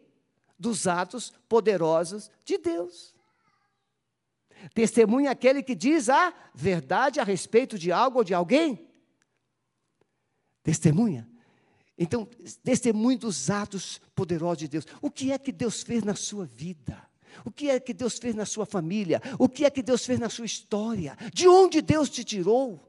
[0.59, 3.14] Dos atos poderosos de Deus.
[4.74, 8.87] Testemunha aquele que diz a verdade a respeito de algo ou de alguém.
[10.62, 11.30] Testemunha.
[12.02, 12.26] Então,
[12.64, 14.86] testemunhe dos atos poderosos de Deus.
[15.02, 16.98] O que é que Deus fez na sua vida?
[17.44, 19.20] O que é que Deus fez na sua família?
[19.38, 21.14] O que é que Deus fez na sua história?
[21.30, 22.80] De onde Deus te tirou?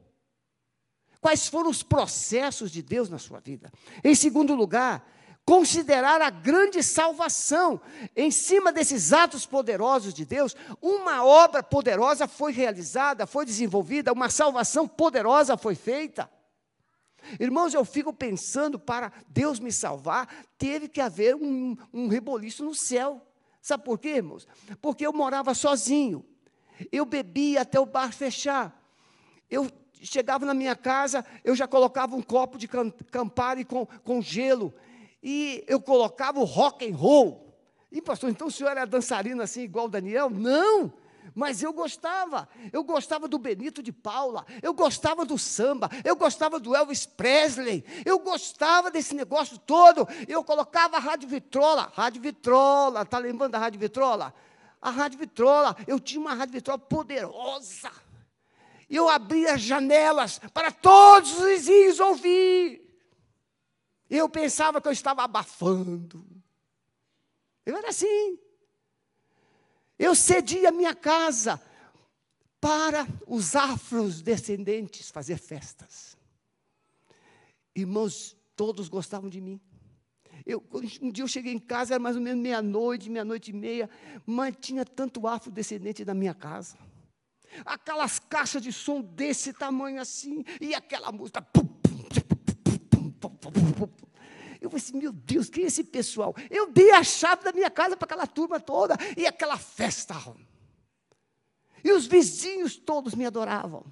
[1.20, 3.70] Quais foram os processos de Deus na sua vida?
[4.02, 5.06] Em segundo lugar,
[5.44, 7.82] considerar a grande salvação.
[8.16, 14.30] Em cima desses atos poderosos de Deus, uma obra poderosa foi realizada, foi desenvolvida, uma
[14.30, 16.30] salvação poderosa foi feita.
[17.38, 22.74] Irmãos, eu fico pensando, para Deus me salvar, teve que haver um, um reboliço no
[22.74, 23.20] céu.
[23.60, 24.46] Sabe por quê, irmãos?
[24.80, 26.24] Porque eu morava sozinho.
[26.90, 28.76] Eu bebia até o bar fechar.
[29.48, 34.74] Eu chegava na minha casa, eu já colocava um copo de Campari com, com gelo.
[35.22, 37.56] E eu colocava o rock and roll.
[37.90, 40.30] E, pastor, então o senhor era dançarino assim, igual o Daniel?
[40.30, 40.92] Não!
[41.34, 46.60] Mas eu gostava, eu gostava do Benito de Paula, eu gostava do samba, eu gostava
[46.60, 50.06] do Elvis Presley, eu gostava desse negócio todo.
[50.28, 54.34] Eu colocava a Rádio Vitrola, Rádio Vitrola, está lembrando da Rádio Vitrola?
[54.80, 57.90] A Rádio Vitrola, eu tinha uma Rádio Vitrola poderosa.
[58.90, 62.82] Eu abria as janelas para todos os vizinhos ouvir.
[64.10, 66.26] Eu pensava que eu estava abafando.
[67.64, 68.38] Eu era assim.
[70.02, 71.62] Eu cedi a minha casa
[72.60, 76.18] para os afrodescendentes fazer festas.
[77.72, 79.60] Irmãos, todos gostavam de mim.
[80.44, 80.60] Eu,
[81.00, 83.88] um dia eu cheguei em casa, era mais ou menos meia-noite, meia-noite e meia,
[84.26, 86.76] mas tinha tanto afrodescendente na minha casa.
[87.64, 91.40] Aquelas caixas de som desse tamanho assim, e aquela música.
[91.40, 91.64] Pum,
[93.20, 93.88] pum, pum,
[94.62, 96.34] eu falei assim, meu Deus, quem é esse pessoal?
[96.50, 100.14] Eu dei a chave da minha casa para aquela turma toda, e aquela festa.
[101.84, 103.84] E os vizinhos todos me adoravam.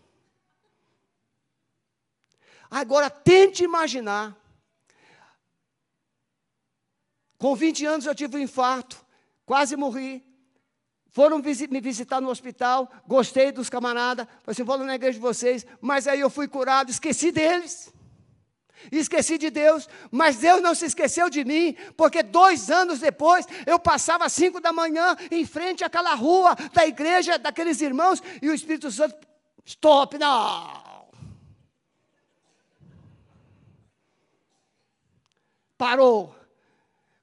[2.71, 4.41] Agora tente imaginar
[7.41, 9.03] Com 20 anos eu tive um infarto,
[9.47, 10.23] quase morri.
[11.09, 15.67] Foram me visitar no hospital, gostei dos camaradas, falei assim, vou na igreja de vocês,
[15.81, 17.93] mas aí eu fui curado, esqueci deles.
[18.91, 23.79] Esqueci de Deus, mas Deus não se esqueceu de mim, porque dois anos depois eu
[23.79, 28.55] passava às cinco da manhã em frente àquela rua da igreja, daqueles irmãos, e o
[28.55, 29.17] Espírito Santo,
[29.65, 31.09] stop, não.
[35.77, 36.35] Parou.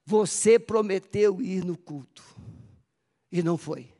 [0.05, 2.23] Você prometeu ir no culto.
[3.31, 3.93] E não foi.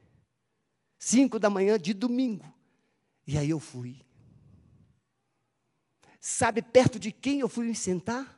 [0.98, 2.46] Cinco da manhã de domingo.
[3.28, 4.07] E aí eu fui.
[6.30, 8.38] Sabe perto de quem eu fui me sentar?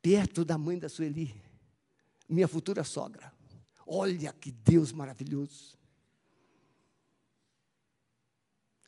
[0.00, 1.38] Perto da mãe da Sueli,
[2.26, 3.30] minha futura sogra.
[3.86, 5.76] Olha que Deus maravilhoso.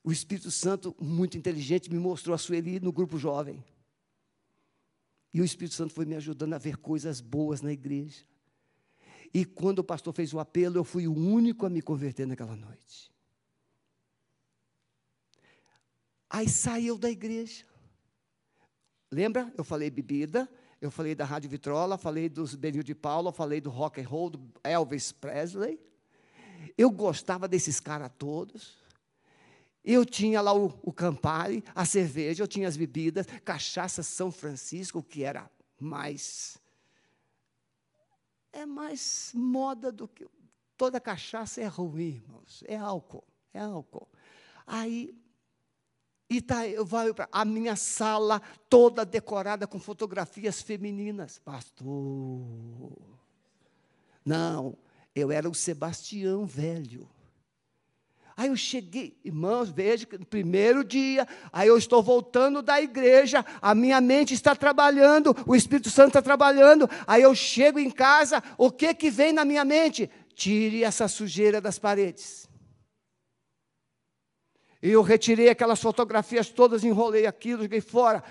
[0.03, 3.63] O Espírito Santo, muito inteligente, me mostrou a Sueli no grupo jovem.
[5.31, 8.25] E o Espírito Santo foi me ajudando a ver coisas boas na igreja.
[9.33, 12.57] E quando o pastor fez o apelo, eu fui o único a me converter naquela
[12.57, 13.13] noite.
[16.31, 17.76] Aí saiu da igreja.
[19.11, 19.53] Lembra?
[19.57, 20.49] Eu falei bebida,
[20.81, 24.31] eu falei da Rádio Vitrola, falei dos Benil de Paula, falei do rock and roll,
[24.31, 25.81] do Elvis Presley.
[26.77, 28.77] Eu gostava desses caras todos.
[29.85, 35.03] Eu tinha lá o, o Campari, a cerveja, eu tinha as bebidas, cachaça São Francisco,
[35.03, 36.59] que era mais
[38.57, 40.27] é mais moda do que.
[40.77, 42.65] Toda cachaça é ruim, irmãos.
[42.67, 43.25] É álcool.
[43.53, 44.09] É álcool.
[44.67, 45.15] Aí,
[46.29, 51.39] e tá, eu vou para a minha sala toda decorada com fotografias femininas.
[51.39, 51.87] Pastor.
[54.25, 54.77] Não,
[55.15, 57.09] eu era o Sebastião velho.
[58.37, 63.43] Aí eu cheguei, irmãos, veja que no primeiro dia, aí eu estou voltando da igreja,
[63.63, 68.43] a minha mente está trabalhando, o Espírito Santo está trabalhando, aí eu chego em casa,
[68.59, 70.11] o que que vem na minha mente?
[70.35, 72.47] Tire essa sujeira das paredes.
[74.87, 78.23] E eu retirei aquelas fotografias todas, enrolei aquilo, joguei fora.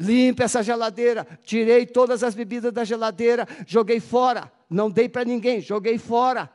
[0.00, 1.26] Limpe essa geladeira.
[1.44, 4.50] Tirei todas as bebidas da geladeira, joguei fora.
[4.70, 6.50] Não dei para ninguém, joguei fora.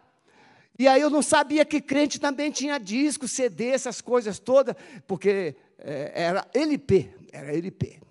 [0.79, 5.55] E aí eu não sabia que crente também tinha disco, CD, essas coisas todas, porque
[5.77, 8.01] é, era LP, era LP.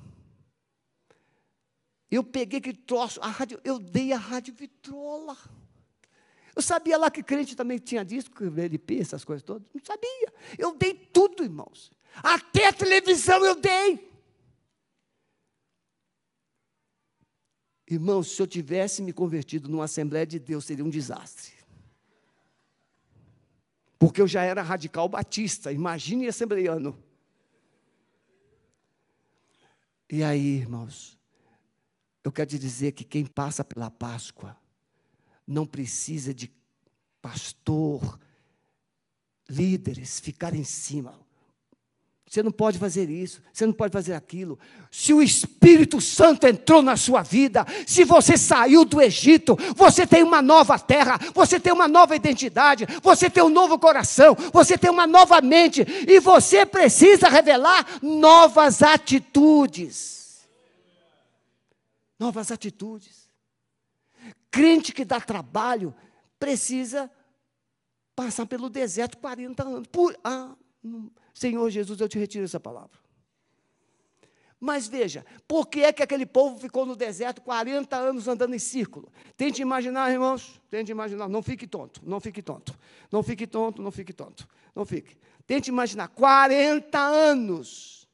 [2.09, 5.37] Eu peguei que troço, a rádio, eu dei a rádio vitrola.
[6.55, 9.67] Eu sabia lá que crente também tinha disco, LP, essas coisas todas.
[9.75, 10.33] Não sabia.
[10.59, 11.91] Eu dei tudo, irmãos.
[12.23, 14.11] Até a televisão eu dei.
[17.89, 21.53] Irmãos, se eu tivesse me convertido numa Assembleia de Deus, seria um desastre.
[23.99, 26.99] Porque eu já era radical batista, imagine assembleiano.
[30.11, 31.19] E aí, irmãos,
[32.25, 34.57] eu quero te dizer que quem passa pela Páscoa
[35.47, 36.51] não precisa de
[37.21, 38.19] pastor,
[39.49, 41.21] líderes ficar em cima.
[42.33, 44.59] Você não pode fazer isso, você não pode fazer aquilo.
[44.91, 50.23] Se o Espírito Santo entrou na sua vida, se você saiu do Egito, você tem
[50.23, 54.91] uma nova terra, você tem uma nova identidade, você tem um novo coração, você tem
[54.91, 60.41] uma nova mente, e você precisa revelar novas atitudes.
[62.19, 63.22] Novas atitudes.
[64.53, 65.95] Crente que dá trabalho
[66.39, 67.11] precisa
[68.15, 69.89] passar pelo deserto 40 anos.
[69.89, 70.55] Por, ah,
[71.33, 73.01] Senhor Jesus, eu te retiro essa palavra.
[74.61, 78.59] Mas veja, por que é que aquele povo ficou no deserto 40 anos andando em
[78.59, 79.11] círculo?
[79.37, 82.79] Tente imaginar, irmãos, tente imaginar, não fique tonto, não fique tonto,
[83.11, 85.17] não fique tonto, não fique tonto, não fique.
[85.47, 88.07] Tente imaginar, 40 anos.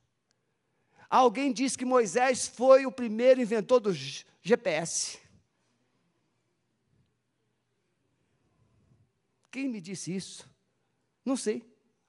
[1.11, 5.19] Alguém disse que Moisés foi o primeiro inventor do GPS.
[9.51, 10.49] Quem me disse isso?
[11.25, 11.65] Não sei.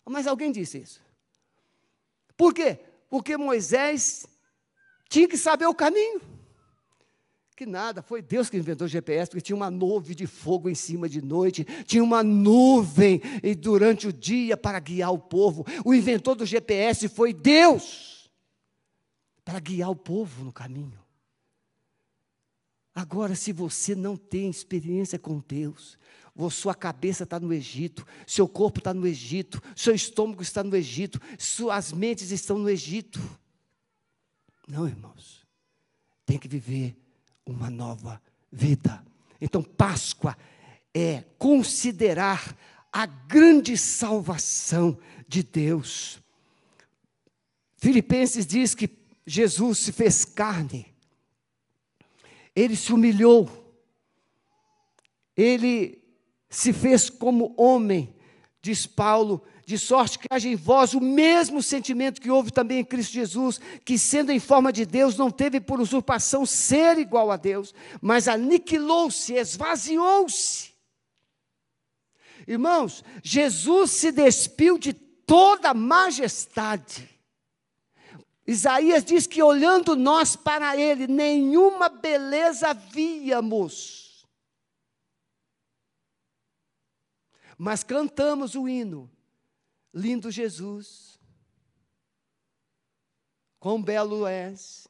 [0.05, 1.01] Mas alguém disse isso.
[2.35, 2.79] Por quê?
[3.09, 4.25] Porque Moisés
[5.09, 6.21] tinha que saber o caminho.
[7.55, 10.75] Que nada, foi Deus que inventou o GPS, porque tinha uma nuvem de fogo em
[10.75, 13.21] cima de noite, tinha uma nuvem
[13.57, 15.65] durante o dia para guiar o povo.
[15.83, 18.31] O inventor do GPS foi Deus,
[19.43, 20.97] para guiar o povo no caminho.
[22.99, 25.97] Agora, se você não tem experiência com Deus,
[26.51, 31.17] sua cabeça está no Egito, seu corpo está no Egito, seu estômago está no Egito,
[31.37, 33.21] suas mentes estão no Egito.
[34.67, 35.47] Não, irmãos.
[36.25, 36.93] Tem que viver
[37.45, 38.21] uma nova
[38.51, 39.01] vida.
[39.39, 40.37] Então, Páscoa
[40.93, 42.53] é considerar
[42.91, 46.19] a grande salvação de Deus.
[47.77, 48.89] Filipenses diz que
[49.25, 50.88] Jesus se fez carne,
[52.59, 53.49] ele se humilhou,
[55.35, 56.03] ele
[56.49, 58.13] se fez como homem,
[58.61, 62.83] diz Paulo, de sorte que haja em vós o mesmo sentimento que houve também em
[62.83, 67.37] Cristo Jesus, que sendo em forma de Deus, não teve por usurpação ser igual a
[67.37, 70.71] Deus, mas aniquilou-se, esvaziou-se.
[72.47, 77.07] Irmãos, Jesus se despiu de toda majestade.
[78.49, 84.25] Isaías diz que olhando nós para ele, nenhuma beleza víamos.
[87.55, 89.07] Mas cantamos o hino
[89.93, 91.19] Lindo Jesus,
[93.59, 94.87] quão belo és.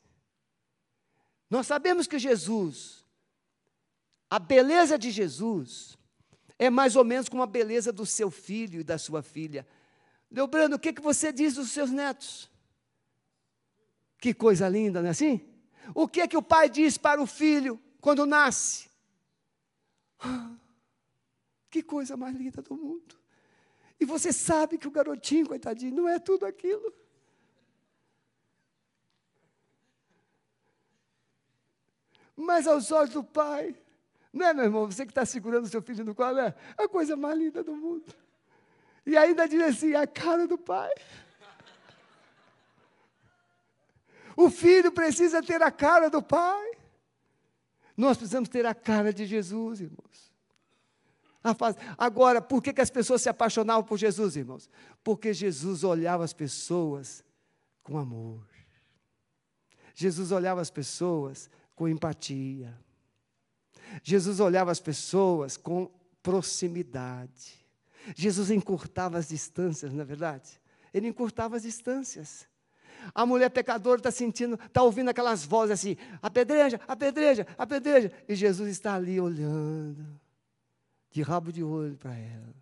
[1.49, 3.05] Nós sabemos que Jesus,
[4.29, 5.97] a beleza de Jesus,
[6.57, 9.67] é mais ou menos como a beleza do seu filho e da sua filha.
[10.31, 12.49] Leobrando, o que, que você diz dos seus netos?
[14.19, 15.41] Que coisa linda, não é assim?
[15.95, 18.89] O que é que o pai diz para o filho quando nasce?
[21.71, 23.15] Que coisa mais linda do mundo.
[23.99, 26.91] E você sabe que o garotinho, coitadinho, não é tudo aquilo.
[32.35, 33.75] Mas aos olhos do pai,
[34.33, 34.85] não é, meu irmão?
[34.85, 37.75] Você que está segurando o seu filho no colo, é a coisa mais linda do
[37.75, 38.11] mundo.
[39.05, 40.91] E ainda diz assim: a cara do pai.
[44.39, 46.71] O filho precisa ter a cara do pai.
[47.97, 50.31] Nós precisamos ter a cara de Jesus, irmãos.
[51.97, 54.69] Agora, por que, que as pessoas se apaixonavam por Jesus, irmãos?
[55.03, 57.21] Porque Jesus olhava as pessoas
[57.83, 58.47] com amor.
[59.93, 62.79] Jesus olhava as pessoas com empatia.
[64.01, 65.91] Jesus olhava as pessoas com
[66.23, 67.59] proximidade.
[68.15, 70.61] Jesus encurtava as distâncias, não é verdade?
[70.93, 72.47] Ele encurtava as distâncias.
[73.13, 78.11] A mulher pecadora está sentindo, está ouvindo aquelas vozes assim: apedreja, apedreja, apedreja.
[78.27, 80.19] E Jesus está ali olhando
[81.11, 82.55] de rabo de olho para ela.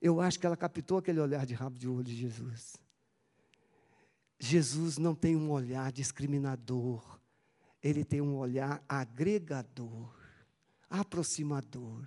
[0.00, 2.76] Eu acho que ela captou aquele olhar de rabo de olho de Jesus.
[4.38, 7.18] Jesus não tem um olhar discriminador,
[7.82, 10.14] ele tem um olhar agregador,
[10.90, 12.06] aproximador,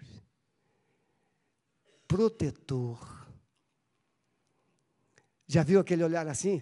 [2.07, 3.27] protetor.
[5.47, 6.61] Já viu aquele olhar assim?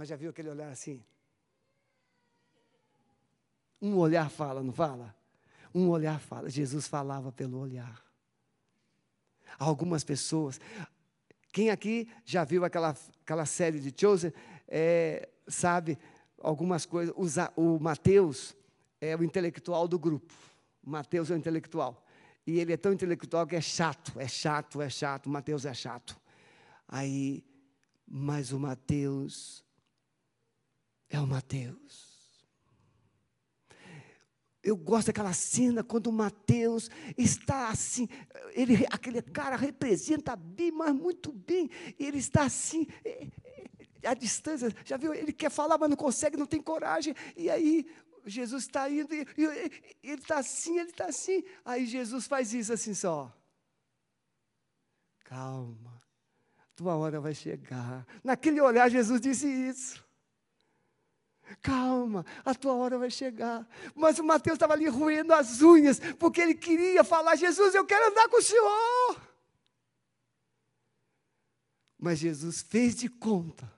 [0.00, 1.04] Mas já viu aquele olhar assim?
[3.82, 5.14] Um olhar fala, não fala?
[5.74, 6.48] Um olhar fala.
[6.48, 8.02] Jesus falava pelo olhar.
[9.58, 10.58] Algumas pessoas.
[11.52, 14.32] Quem aqui já viu aquela, aquela série de Chosen,
[14.66, 15.98] é, sabe
[16.40, 17.14] algumas coisas.
[17.14, 18.56] O, o Mateus
[19.02, 20.32] é o intelectual do grupo.
[20.82, 22.06] Mateus é o intelectual.
[22.46, 25.28] E ele é tão intelectual que é chato, é chato, é chato.
[25.28, 26.18] Mateus é chato.
[26.88, 27.44] Aí,
[28.08, 29.62] mas o Mateus
[31.10, 32.08] é o Mateus.
[34.62, 38.06] Eu gosto daquela cena quando Mateus está assim,
[38.52, 41.68] ele, aquele cara representa bem, mas muito bem.
[41.98, 43.26] Ele está assim, é,
[44.02, 45.14] é, à distância, já viu?
[45.14, 47.14] Ele quer falar, mas não consegue, não tem coragem.
[47.36, 47.86] E aí
[48.26, 49.44] Jesus está indo, e, e,
[50.02, 51.42] ele está assim, ele está assim.
[51.64, 53.34] Aí Jesus faz isso assim só.
[55.24, 56.02] Calma,
[56.76, 58.06] tua hora vai chegar.
[58.22, 60.09] Naquele olhar, Jesus disse isso.
[61.56, 63.66] Calma, a tua hora vai chegar.
[63.94, 68.10] Mas o Mateus estava ali roendo as unhas, porque ele queria falar: Jesus, eu quero
[68.10, 69.20] andar com o Senhor.
[71.98, 73.70] Mas Jesus fez de conta,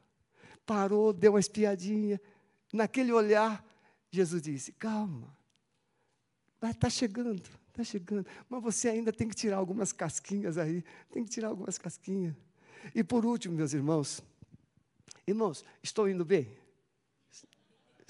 [0.65, 2.21] parou, deu uma espiadinha.
[2.73, 3.65] Naquele olhar,
[4.11, 5.37] Jesus disse: Calma,
[6.63, 8.27] está chegando, está chegando.
[8.49, 12.35] Mas você ainda tem que tirar algumas casquinhas aí, tem que tirar algumas casquinhas.
[12.95, 14.23] E por último, meus irmãos,
[15.27, 16.62] irmãos, estou indo bem?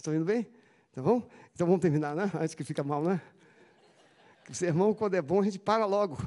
[0.03, 0.49] Estão indo bem?
[0.91, 1.23] Tá bom?
[1.55, 2.29] Então vamos terminar, né?
[2.35, 3.23] Antes que fica mal, né?
[4.51, 6.19] O sermão, quando é bom, a gente para logo,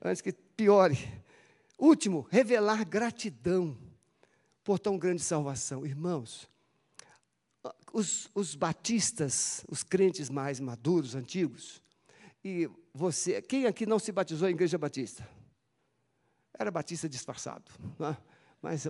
[0.00, 0.96] antes que piore.
[1.76, 3.76] Último, revelar gratidão
[4.62, 5.84] por tão grande salvação.
[5.84, 6.48] Irmãos,
[7.92, 11.82] os, os batistas, os crentes mais maduros, antigos,
[12.44, 15.28] e você, quem aqui não se batizou em igreja batista?
[16.56, 18.16] Era batista disfarçado, né?
[18.62, 18.86] mas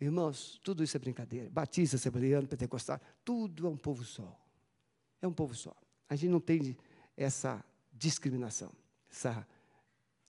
[0.00, 1.50] Irmãos, tudo isso é brincadeira.
[1.50, 4.38] Batista, Assembleiano, Pentecostal, tudo é um povo só.
[5.20, 5.74] É um povo só.
[6.08, 6.76] A gente não tem
[7.16, 8.72] essa discriminação,
[9.10, 9.46] essa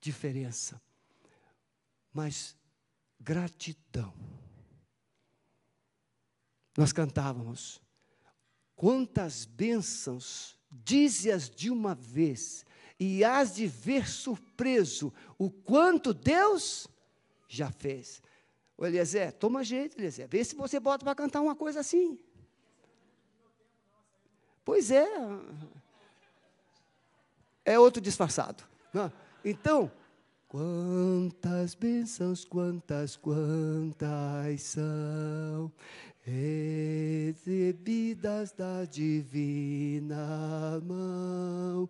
[0.01, 0.81] diferença.
[2.11, 2.55] Mas
[3.19, 4.13] gratidão.
[6.75, 7.81] Nós cantávamos.
[8.75, 12.65] Quantas bênçãos dize-as de uma vez,
[12.99, 16.87] e hás de ver surpreso o quanto Deus
[17.47, 18.21] já fez.
[18.79, 20.25] Ô Eliezer, toma jeito, Eliezer.
[20.29, 22.17] Vê se você bota para cantar uma coisa assim.
[24.63, 25.05] Pois é.
[27.65, 28.63] É outro disfarçado.
[28.93, 29.11] Né?
[29.43, 29.91] Então,
[30.47, 35.69] quantas bênçãos, quantas, quantas são
[37.41, 41.89] recebidas da divina mão.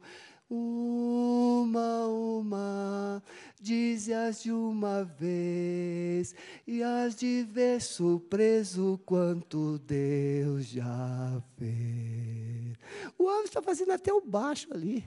[0.50, 3.24] Uma, uma,
[3.60, 6.34] dize-as de uma vez,
[6.66, 12.78] e as de ver surpreso quanto Deus já fez.
[13.18, 15.04] O Alves está fazendo até o baixo ali.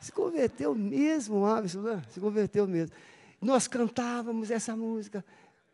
[0.00, 2.02] Se converteu mesmo, Alves, né?
[2.10, 2.94] se converteu mesmo.
[3.40, 5.24] Nós cantávamos essa música.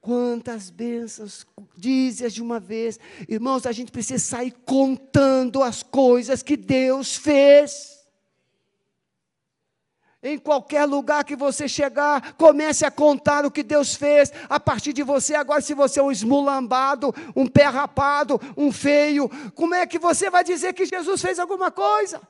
[0.00, 1.46] Quantas bênçãos,
[1.76, 2.98] dize-as de uma vez.
[3.28, 7.99] Irmãos, a gente precisa sair contando as coisas que Deus fez.
[10.22, 14.92] Em qualquer lugar que você chegar, comece a contar o que Deus fez a partir
[14.92, 15.34] de você.
[15.34, 20.28] Agora, se você é um esmulambado, um pé rapado, um feio, como é que você
[20.28, 22.20] vai dizer que Jesus fez alguma coisa?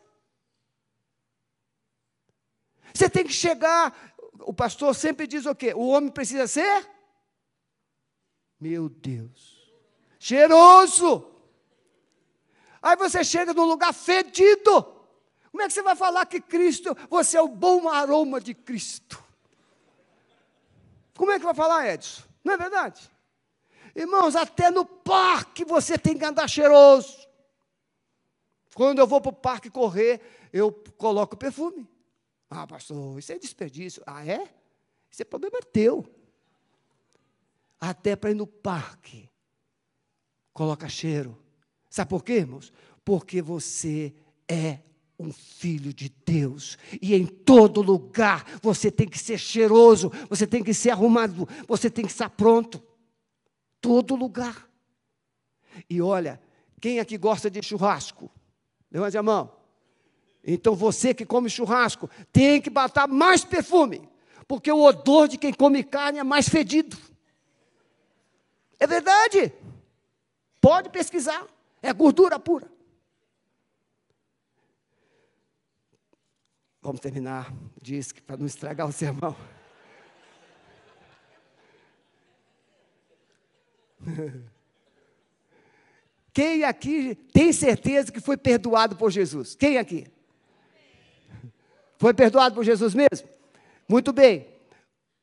[2.95, 4.15] Você tem que chegar.
[4.41, 5.73] O pastor sempre diz o quê?
[5.75, 6.89] O homem precisa ser
[8.61, 9.73] meu Deus.
[10.19, 11.27] Cheiroso.
[12.83, 15.00] Aí você chega num lugar fedido.
[15.51, 19.23] Como é que você vai falar que Cristo, você é o bom aroma de Cristo?
[21.17, 22.23] Como é que vai falar, Edson?
[22.45, 23.11] Não é verdade?
[23.95, 27.29] Irmãos, até no parque você tem que andar cheiroso.
[28.75, 30.21] Quando eu vou para o parque correr,
[30.53, 31.89] eu coloco perfume.
[32.49, 34.03] Ah, pastor, isso é desperdício.
[34.07, 34.49] Ah, é?
[35.11, 36.07] Isso é problema teu
[37.81, 39.29] até para ir no parque.
[40.53, 41.37] Coloca cheiro.
[41.89, 42.73] Sabe por quê, irmãos?
[43.05, 44.15] Porque você
[44.47, 44.81] é
[45.21, 46.79] um filho de Deus.
[47.01, 51.91] E em todo lugar você tem que ser cheiroso, você tem que ser arrumado, você
[51.91, 52.83] tem que estar pronto.
[53.81, 54.69] Todo lugar.
[55.89, 56.41] E olha,
[56.81, 58.31] quem aqui gosta de churrasco?
[58.91, 59.53] Levante a mão.
[60.43, 64.09] Então você que come churrasco tem que botar mais perfume,
[64.49, 66.97] porque o odor de quem come carne é mais fedido.
[68.79, 69.53] É verdade.
[70.61, 71.47] Pode pesquisar.
[71.83, 72.70] É gordura pura.
[76.83, 77.53] Vamos terminar.
[77.81, 79.37] Diz que para não estragar o sermão.
[86.33, 89.55] Quem aqui tem certeza que foi perdoado por Jesus?
[89.55, 90.07] Quem aqui?
[91.99, 93.29] Foi perdoado por Jesus mesmo?
[93.89, 94.47] Muito bem.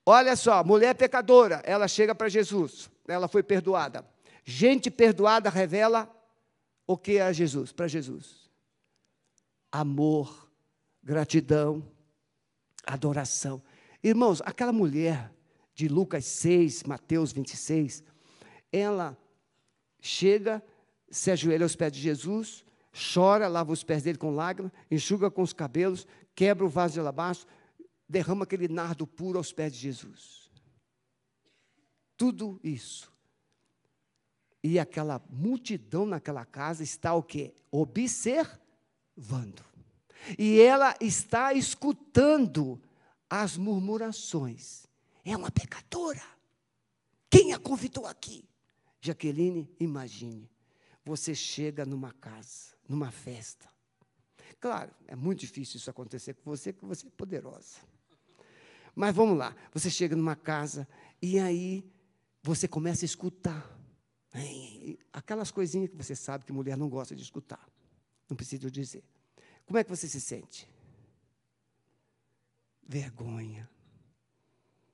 [0.05, 4.05] Olha só, mulher pecadora, ela chega para Jesus ela foi perdoada.
[4.43, 6.09] Gente perdoada revela
[6.85, 8.49] o que é Jesus, para Jesus?
[9.71, 10.46] Amor,
[11.07, 11.89] gratidão,
[12.85, 13.63] adoração.
[14.03, 15.33] Irmãos, aquela mulher
[15.73, 18.03] de Lucas 6, Mateus 26,
[18.73, 19.17] ela
[20.01, 20.61] chega,
[21.09, 22.65] se ajoelha aos pés de Jesus,
[23.13, 26.05] chora, lava os pés dele com lágrimas, enxuga com os cabelos,
[26.35, 27.47] quebra o vaso de alabastro,
[28.09, 30.51] derrama aquele nardo puro aos pés de Jesus.
[32.17, 33.09] Tudo isso.
[34.61, 37.53] E aquela multidão naquela casa está o quê?
[37.71, 39.76] Observando.
[40.37, 42.81] E ela está escutando
[43.29, 44.85] as murmurações.
[45.23, 46.23] É uma pecadora.
[47.29, 48.47] Quem a convidou aqui?
[49.01, 50.49] Jaqueline, imagine.
[51.03, 53.69] Você chega numa casa, numa festa.
[54.59, 57.77] Claro, é muito difícil isso acontecer com você, porque você é poderosa.
[58.95, 59.55] Mas vamos lá.
[59.73, 60.87] Você chega numa casa
[61.21, 61.85] e aí
[62.41, 63.77] você começa a escutar.
[65.13, 67.63] Aquelas coisinhas que você sabe que mulher não gosta de escutar.
[68.29, 69.03] Não preciso dizer.
[69.67, 70.67] Como é que você se sente?
[72.87, 73.69] Vergonha.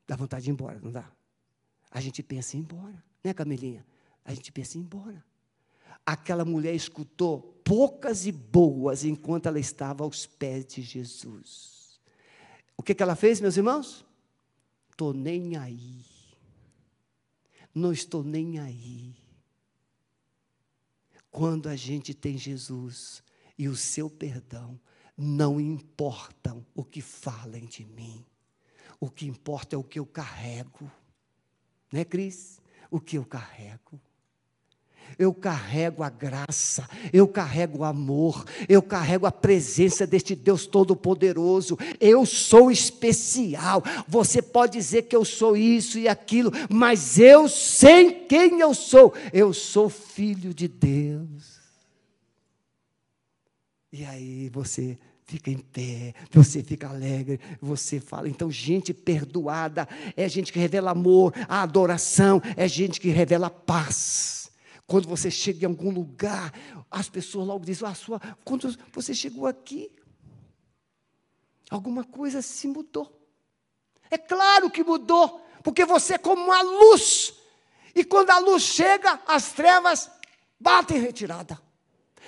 [0.06, 1.10] Dá vontade de ir embora, não dá?
[1.90, 3.86] A gente pensa em ir embora, né, Camelinha?
[4.26, 5.24] A gente pensa em ir embora.
[6.06, 12.02] Aquela mulher escutou poucas e boas enquanto ela estava aos pés de Jesus.
[12.76, 14.06] O que, que ela fez, meus irmãos?
[14.90, 16.04] Estou nem aí
[17.74, 19.16] não estou nem aí.
[21.32, 23.24] Quando a gente tem Jesus
[23.58, 24.80] e o seu perdão,
[25.18, 28.26] não importam o que falem de mim.
[29.00, 30.90] O que importa é o que eu carrego.
[31.92, 32.60] Né, Cris?
[32.90, 34.00] O que eu carrego
[35.18, 41.78] eu carrego a graça, eu carrego o amor, eu carrego a presença deste Deus Todo-Poderoso.
[42.00, 43.84] Eu sou especial.
[44.08, 49.14] Você pode dizer que eu sou isso e aquilo, mas eu sei quem eu sou.
[49.32, 51.53] Eu sou filho de Deus.
[53.94, 58.28] E aí você fica em pé, você fica alegre, você fala.
[58.28, 59.88] Então, gente perdoada
[60.18, 64.52] é gente que revela amor, a adoração é gente que revela paz.
[64.86, 66.52] Quando você chega em algum lugar,
[66.92, 69.90] as pessoas logo dizem: ah, sua, quando você chegou aqui,
[71.74, 73.12] Alguma coisa se mudou.
[74.12, 77.34] É claro que mudou, porque você é como uma luz.
[77.96, 80.08] E quando a luz chega, as trevas
[80.60, 81.60] batem retirada.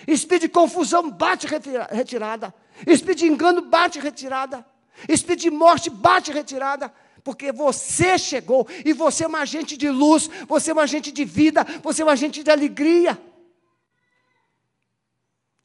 [0.07, 2.53] Espírito de confusão bate retirada.
[2.85, 4.65] Espírito de engano bate retirada.
[5.07, 6.93] Espírito de morte bate retirada.
[7.23, 11.25] Porque você chegou e você é um agente de luz, você é um agente de
[11.25, 13.19] vida, você é um agente de alegria.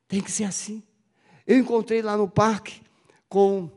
[0.09, 0.83] Tem que ser assim.
[1.47, 2.81] Eu encontrei lá no parque
[3.28, 3.70] com.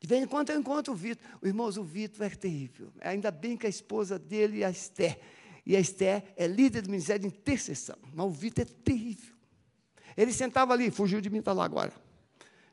[0.00, 1.24] De vez em quando eu encontro o Vitor.
[1.42, 2.90] O irmãos, o Vitor é terrível.
[3.00, 5.18] Ainda bem que a esposa dele é a Esther.
[5.66, 7.96] E a Esther é líder do ministério de intercessão.
[8.14, 9.35] Mas o Vitor é terrível.
[10.16, 11.92] Ele sentava ali, fugiu de mim, está lá agora.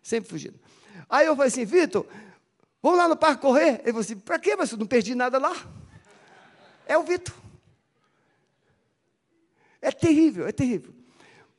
[0.01, 0.59] Sempre fugindo.
[1.09, 2.05] Aí eu falei assim, Vitor,
[2.81, 3.81] vamos lá no parque correr?
[3.81, 4.55] Ele falou assim, para quê?
[4.55, 5.53] Mas eu não perdi nada lá.
[6.85, 7.35] É o Vitor.
[9.81, 10.93] É terrível, é terrível.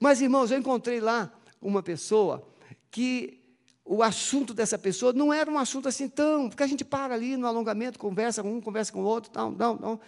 [0.00, 2.46] Mas, irmãos, eu encontrei lá uma pessoa
[2.90, 3.40] que
[3.84, 6.48] o assunto dessa pessoa não era um assunto assim tão.
[6.48, 9.50] Porque a gente para ali no alongamento, conversa com um, conversa com o outro, tal,
[9.50, 10.00] não, não.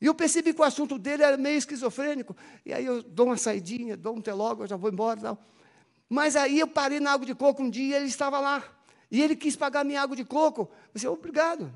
[0.00, 2.34] E eu percebi que o assunto dele era meio esquizofrênico.
[2.64, 5.20] E aí eu dou uma saidinha, dou um telógrafo, já vou embora.
[5.20, 5.38] Tal.
[6.08, 8.64] Mas aí eu parei na água de coco um dia e ele estava lá.
[9.10, 10.62] E ele quis pagar minha água de coco.
[10.62, 11.70] Eu disse, obrigado.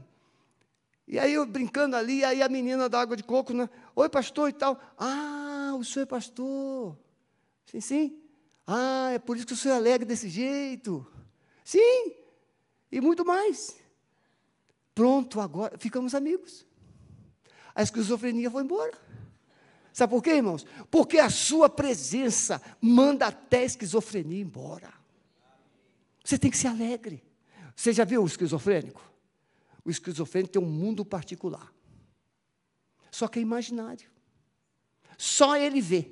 [1.06, 3.68] E aí eu brincando ali, aí a menina da água de coco, né?
[3.94, 4.80] Oi, pastor e tal.
[4.96, 6.96] Ah, o senhor é pastor.
[7.66, 8.18] Sim, sim.
[8.66, 11.06] Ah, é por isso que o senhor é alegre desse jeito.
[11.62, 12.14] Sim.
[12.90, 13.76] E muito mais.
[14.94, 16.64] Pronto, agora ficamos amigos
[17.74, 18.96] a esquizofrenia foi embora.
[19.92, 20.66] Sabe por quê, irmãos?
[20.90, 24.92] Porque a sua presença manda até a esquizofrenia embora.
[26.24, 27.22] Você tem que ser alegre.
[27.76, 29.02] Você já viu o esquizofrênico?
[29.84, 31.72] O esquizofrênico tem um mundo particular.
[33.10, 34.10] Só que é imaginário.
[35.16, 36.10] Só ele vê.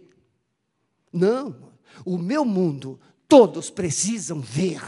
[1.12, 1.72] Não,
[2.04, 4.80] o meu mundo, todos precisam ver.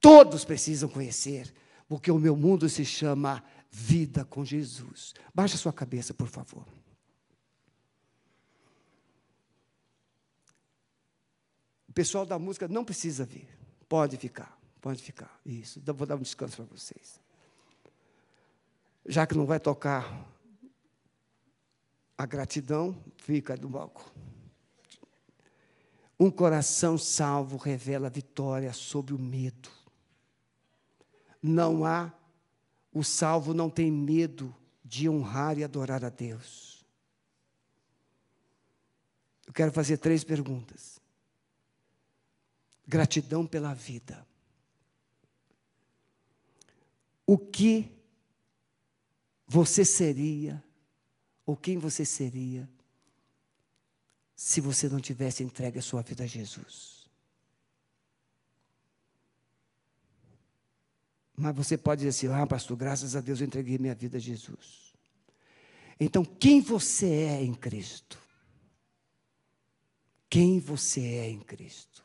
[0.00, 1.54] Todos precisam conhecer.
[1.88, 3.42] Porque o meu mundo se chama
[3.74, 5.14] vida com Jesus.
[5.34, 6.64] Baixa sua cabeça, por favor.
[11.88, 13.48] O pessoal da música não precisa vir.
[13.88, 15.40] Pode ficar, pode ficar.
[15.44, 17.20] Isso, vou dar um descanso para vocês.
[19.04, 20.24] Já que não vai tocar
[22.16, 24.08] a gratidão, fica do banco.
[26.18, 29.68] Um coração salvo revela vitória sobre o medo.
[31.42, 32.12] Não há
[32.94, 36.86] o salvo não tem medo de honrar e adorar a Deus.
[39.44, 41.00] Eu quero fazer três perguntas.
[42.86, 44.24] Gratidão pela vida.
[47.26, 47.90] O que
[49.46, 50.62] você seria,
[51.44, 52.68] ou quem você seria,
[54.36, 56.93] se você não tivesse entregue a sua vida a Jesus?
[61.36, 64.20] Mas você pode dizer assim: ah, pastor, graças a Deus eu entreguei minha vida a
[64.20, 64.92] Jesus.
[65.98, 68.18] Então, quem você é em Cristo?
[70.28, 72.04] Quem você é em Cristo?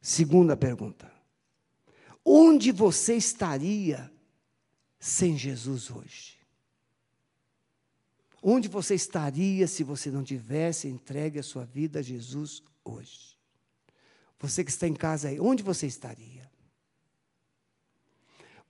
[0.00, 1.10] Segunda pergunta:
[2.24, 4.10] onde você estaria
[4.98, 6.38] sem Jesus hoje?
[8.42, 13.36] Onde você estaria se você não tivesse entregue a sua vida a Jesus hoje?
[14.38, 16.37] Você que está em casa aí, onde você estaria?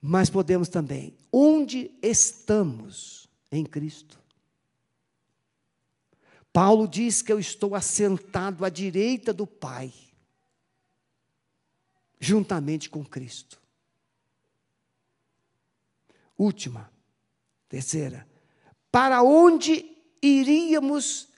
[0.00, 4.18] Mas podemos também, onde estamos em Cristo.
[6.52, 9.92] Paulo diz que eu estou assentado à direita do Pai,
[12.18, 13.60] juntamente com Cristo.
[16.36, 16.90] Última,
[17.68, 18.26] terceira,
[18.90, 19.84] para onde
[20.22, 21.28] iríamos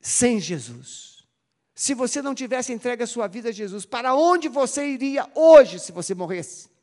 [0.00, 1.26] sem Jesus?
[1.74, 5.78] Se você não tivesse entregue a sua vida a Jesus, para onde você iria hoje
[5.78, 6.75] se você morresse?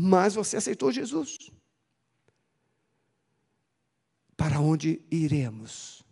[0.00, 1.50] Mas você aceitou Jesus.
[4.36, 6.04] Para onde iremos?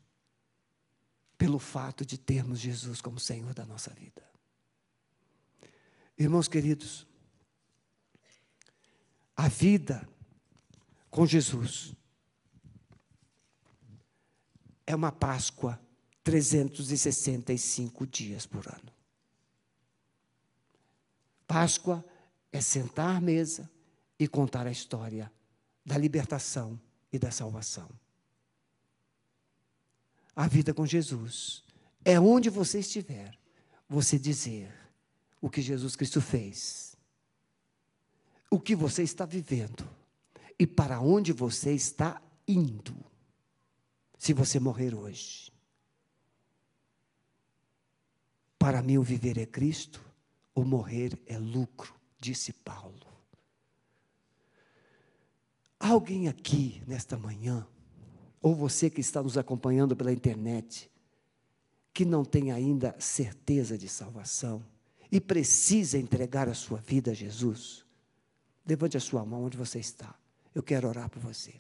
[1.38, 4.28] Pelo fato de termos Jesus como Senhor da nossa vida.
[6.18, 7.06] Irmãos queridos,
[9.36, 10.08] a vida
[11.08, 11.94] com Jesus
[14.84, 15.80] é uma Páscoa
[16.24, 18.92] 365 dias por ano.
[21.46, 22.04] Páscoa
[22.50, 23.70] é sentar à mesa,
[24.18, 25.32] e contar a história
[25.84, 26.80] da libertação
[27.12, 27.88] e da salvação.
[30.34, 31.64] A vida com Jesus
[32.04, 33.38] é onde você estiver,
[33.88, 34.72] você dizer
[35.40, 36.96] o que Jesus Cristo fez,
[38.50, 39.88] o que você está vivendo
[40.58, 42.96] e para onde você está indo,
[44.18, 45.52] se você morrer hoje.
[48.58, 50.02] Para mim, o viver é Cristo,
[50.54, 53.15] o morrer é lucro, disse Paulo.
[55.88, 57.64] Alguém aqui nesta manhã,
[58.42, 60.90] ou você que está nos acompanhando pela internet,
[61.94, 64.64] que não tem ainda certeza de salvação
[65.12, 67.86] e precisa entregar a sua vida a Jesus,
[68.66, 70.12] levante a sua mão onde você está.
[70.52, 71.54] Eu quero orar por você.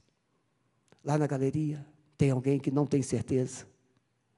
[1.04, 1.86] Lá na galeria,
[2.18, 3.64] tem alguém que não tem certeza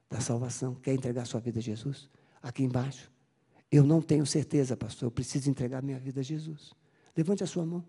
[0.07, 2.07] da salvação, quer entregar a sua vida a Jesus?
[2.43, 3.11] Aqui embaixo,
[3.71, 6.75] eu não tenho certeza, pastor, eu preciso entregar minha vida a Jesus.
[7.17, 7.83] Levante a sua mão.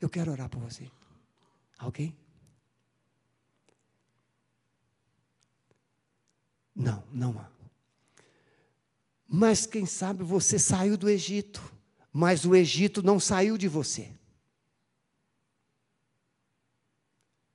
[0.00, 0.88] Eu quero orar por você.
[1.78, 2.16] Alguém?
[6.74, 7.50] Não, não há.
[9.26, 11.62] Mas quem sabe você saiu do Egito,
[12.12, 14.12] mas o Egito não saiu de você.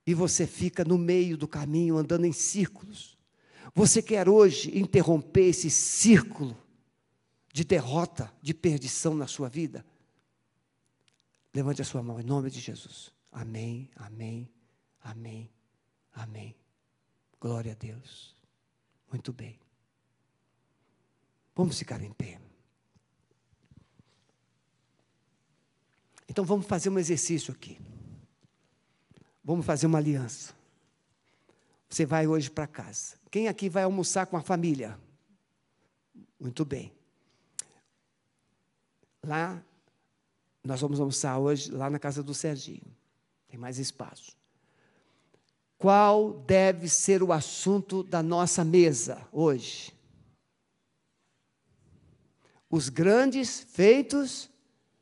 [0.05, 3.17] E você fica no meio do caminho, andando em círculos.
[3.73, 6.57] Você quer hoje interromper esse círculo
[7.53, 9.85] de derrota, de perdição na sua vida?
[11.53, 13.13] Levante a sua mão em nome de Jesus.
[13.31, 14.49] Amém, amém,
[15.01, 15.49] amém,
[16.13, 16.55] amém.
[17.39, 18.35] Glória a Deus.
[19.09, 19.59] Muito bem.
[21.55, 22.39] Vamos ficar em pé.
[26.27, 27.79] Então vamos fazer um exercício aqui.
[29.43, 30.53] Vamos fazer uma aliança.
[31.89, 33.17] Você vai hoje para casa.
[33.29, 34.97] Quem aqui vai almoçar com a família?
[36.39, 36.93] Muito bem.
[39.23, 39.61] Lá,
[40.63, 43.00] nós vamos almoçar hoje lá na casa do Serginho.
[43.51, 44.37] Tem mais espaço.
[45.77, 49.93] Qual deve ser o assunto da nossa mesa hoje?
[52.69, 54.49] Os grandes feitos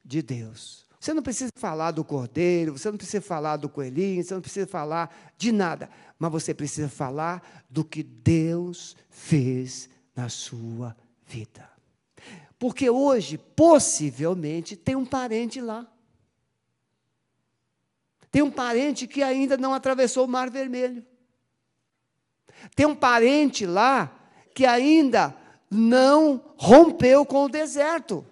[0.03, 0.87] de Deus.
[0.99, 4.65] Você não precisa falar do cordeiro, você não precisa falar do coelhinho, você não precisa
[4.65, 5.87] falar de nada,
[6.17, 11.69] mas você precisa falar do que Deus fez na sua vida.
[12.57, 15.87] Porque hoje, possivelmente, tem um parente lá.
[18.31, 21.05] Tem um parente que ainda não atravessou o Mar Vermelho.
[22.75, 24.11] Tem um parente lá
[24.53, 25.35] que ainda
[25.69, 28.25] não rompeu com o deserto.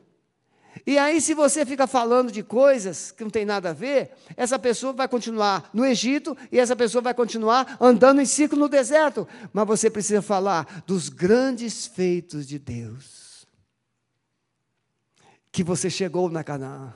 [0.86, 4.58] E aí, se você fica falando de coisas que não tem nada a ver, essa
[4.58, 9.28] pessoa vai continuar no Egito e essa pessoa vai continuar andando em ciclo no deserto.
[9.52, 13.46] Mas você precisa falar dos grandes feitos de Deus.
[15.52, 16.94] Que você chegou na Canaã,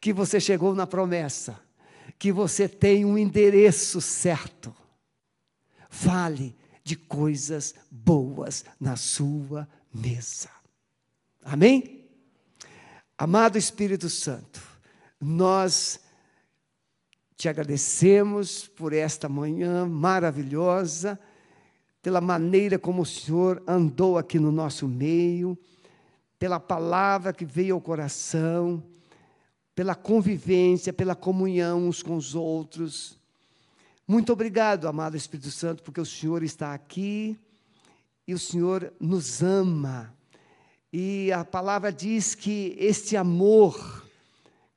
[0.00, 1.58] que você chegou na promessa,
[2.22, 4.72] que você tem um endereço certo.
[5.90, 6.54] Fale
[6.84, 10.48] de coisas boas na sua mesa.
[11.42, 12.08] Amém?
[13.18, 14.62] Amado Espírito Santo,
[15.20, 15.98] nós
[17.36, 21.18] te agradecemos por esta manhã maravilhosa,
[22.00, 25.58] pela maneira como o Senhor andou aqui no nosso meio,
[26.38, 28.80] pela palavra que veio ao coração,
[29.74, 33.18] pela convivência, pela comunhão uns com os outros.
[34.06, 37.38] Muito obrigado, amado Espírito Santo, porque o Senhor está aqui
[38.26, 40.12] e o Senhor nos ama
[40.92, 44.06] e a palavra diz que este amor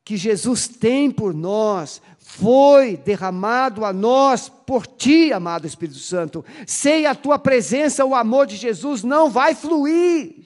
[0.02, 6.46] que Jesus tem por nós foi derramado a nós por ti, amado Espírito Santo.
[6.66, 10.46] Sem a tua presença, o amor de Jesus não vai fluir.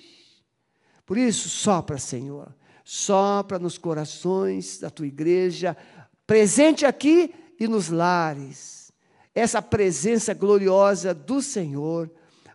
[1.05, 2.51] Por isso, sopra, Senhor,
[2.91, 5.77] sopra nos corações da tua igreja,
[6.25, 8.91] presente aqui e nos lares.
[9.35, 12.09] Essa presença gloriosa do Senhor,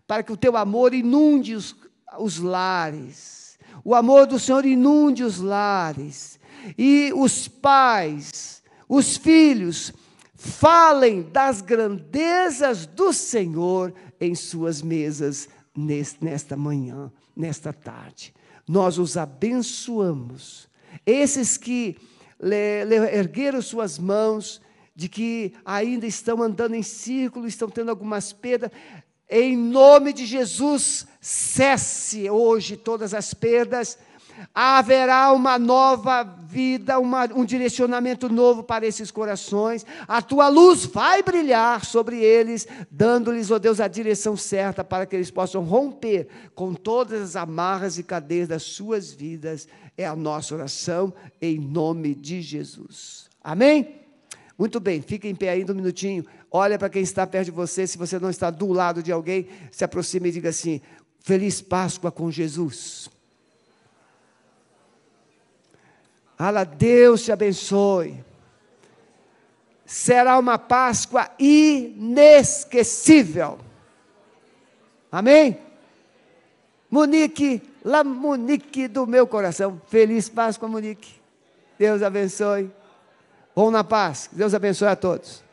[0.09, 1.77] para que o teu amor inunde os
[2.19, 3.59] os lares.
[3.85, 6.39] O amor do Senhor inunde os lares.
[6.77, 9.93] E os pais, os filhos,
[10.35, 15.49] falem das grandezas do Senhor em suas mesas
[16.21, 18.35] nesta manhã, nesta tarde.
[18.67, 20.69] Nós os abençoamos.
[21.05, 21.97] Esses que
[23.13, 24.61] ergueram suas mãos,
[24.95, 28.71] de que ainda estão andando em círculo, estão tendo algumas perdas,
[29.29, 33.99] em nome de Jesus, cesse hoje todas as perdas.
[34.55, 39.85] Haverá uma nova vida, uma, um direcionamento novo para esses corações.
[40.07, 45.07] A tua luz vai brilhar sobre eles, dando-lhes, ó oh Deus, a direção certa para
[45.07, 49.67] que eles possam romper com todas as amarras e cadeias das suas vidas.
[49.97, 53.29] É a nossa oração, em nome de Jesus.
[53.43, 54.03] Amém?
[54.57, 56.25] Muito bem, fica em pé ainda um minutinho.
[56.51, 57.87] Olha para quem está perto de você.
[57.87, 60.81] Se você não está do lado de alguém, se aproxime e diga assim:
[61.19, 63.11] Feliz Páscoa com Jesus.
[66.39, 68.23] Ala, Deus te abençoe.
[69.87, 73.59] Será uma Páscoa inesquecível.
[75.13, 75.59] Amém?
[76.91, 79.79] Monique, lá Monique do meu coração.
[79.89, 81.15] Feliz Páscoa, Monique.
[81.79, 82.71] Deus abençoe.
[83.55, 84.29] Vão na paz.
[84.33, 85.44] Deus abençoe a todos.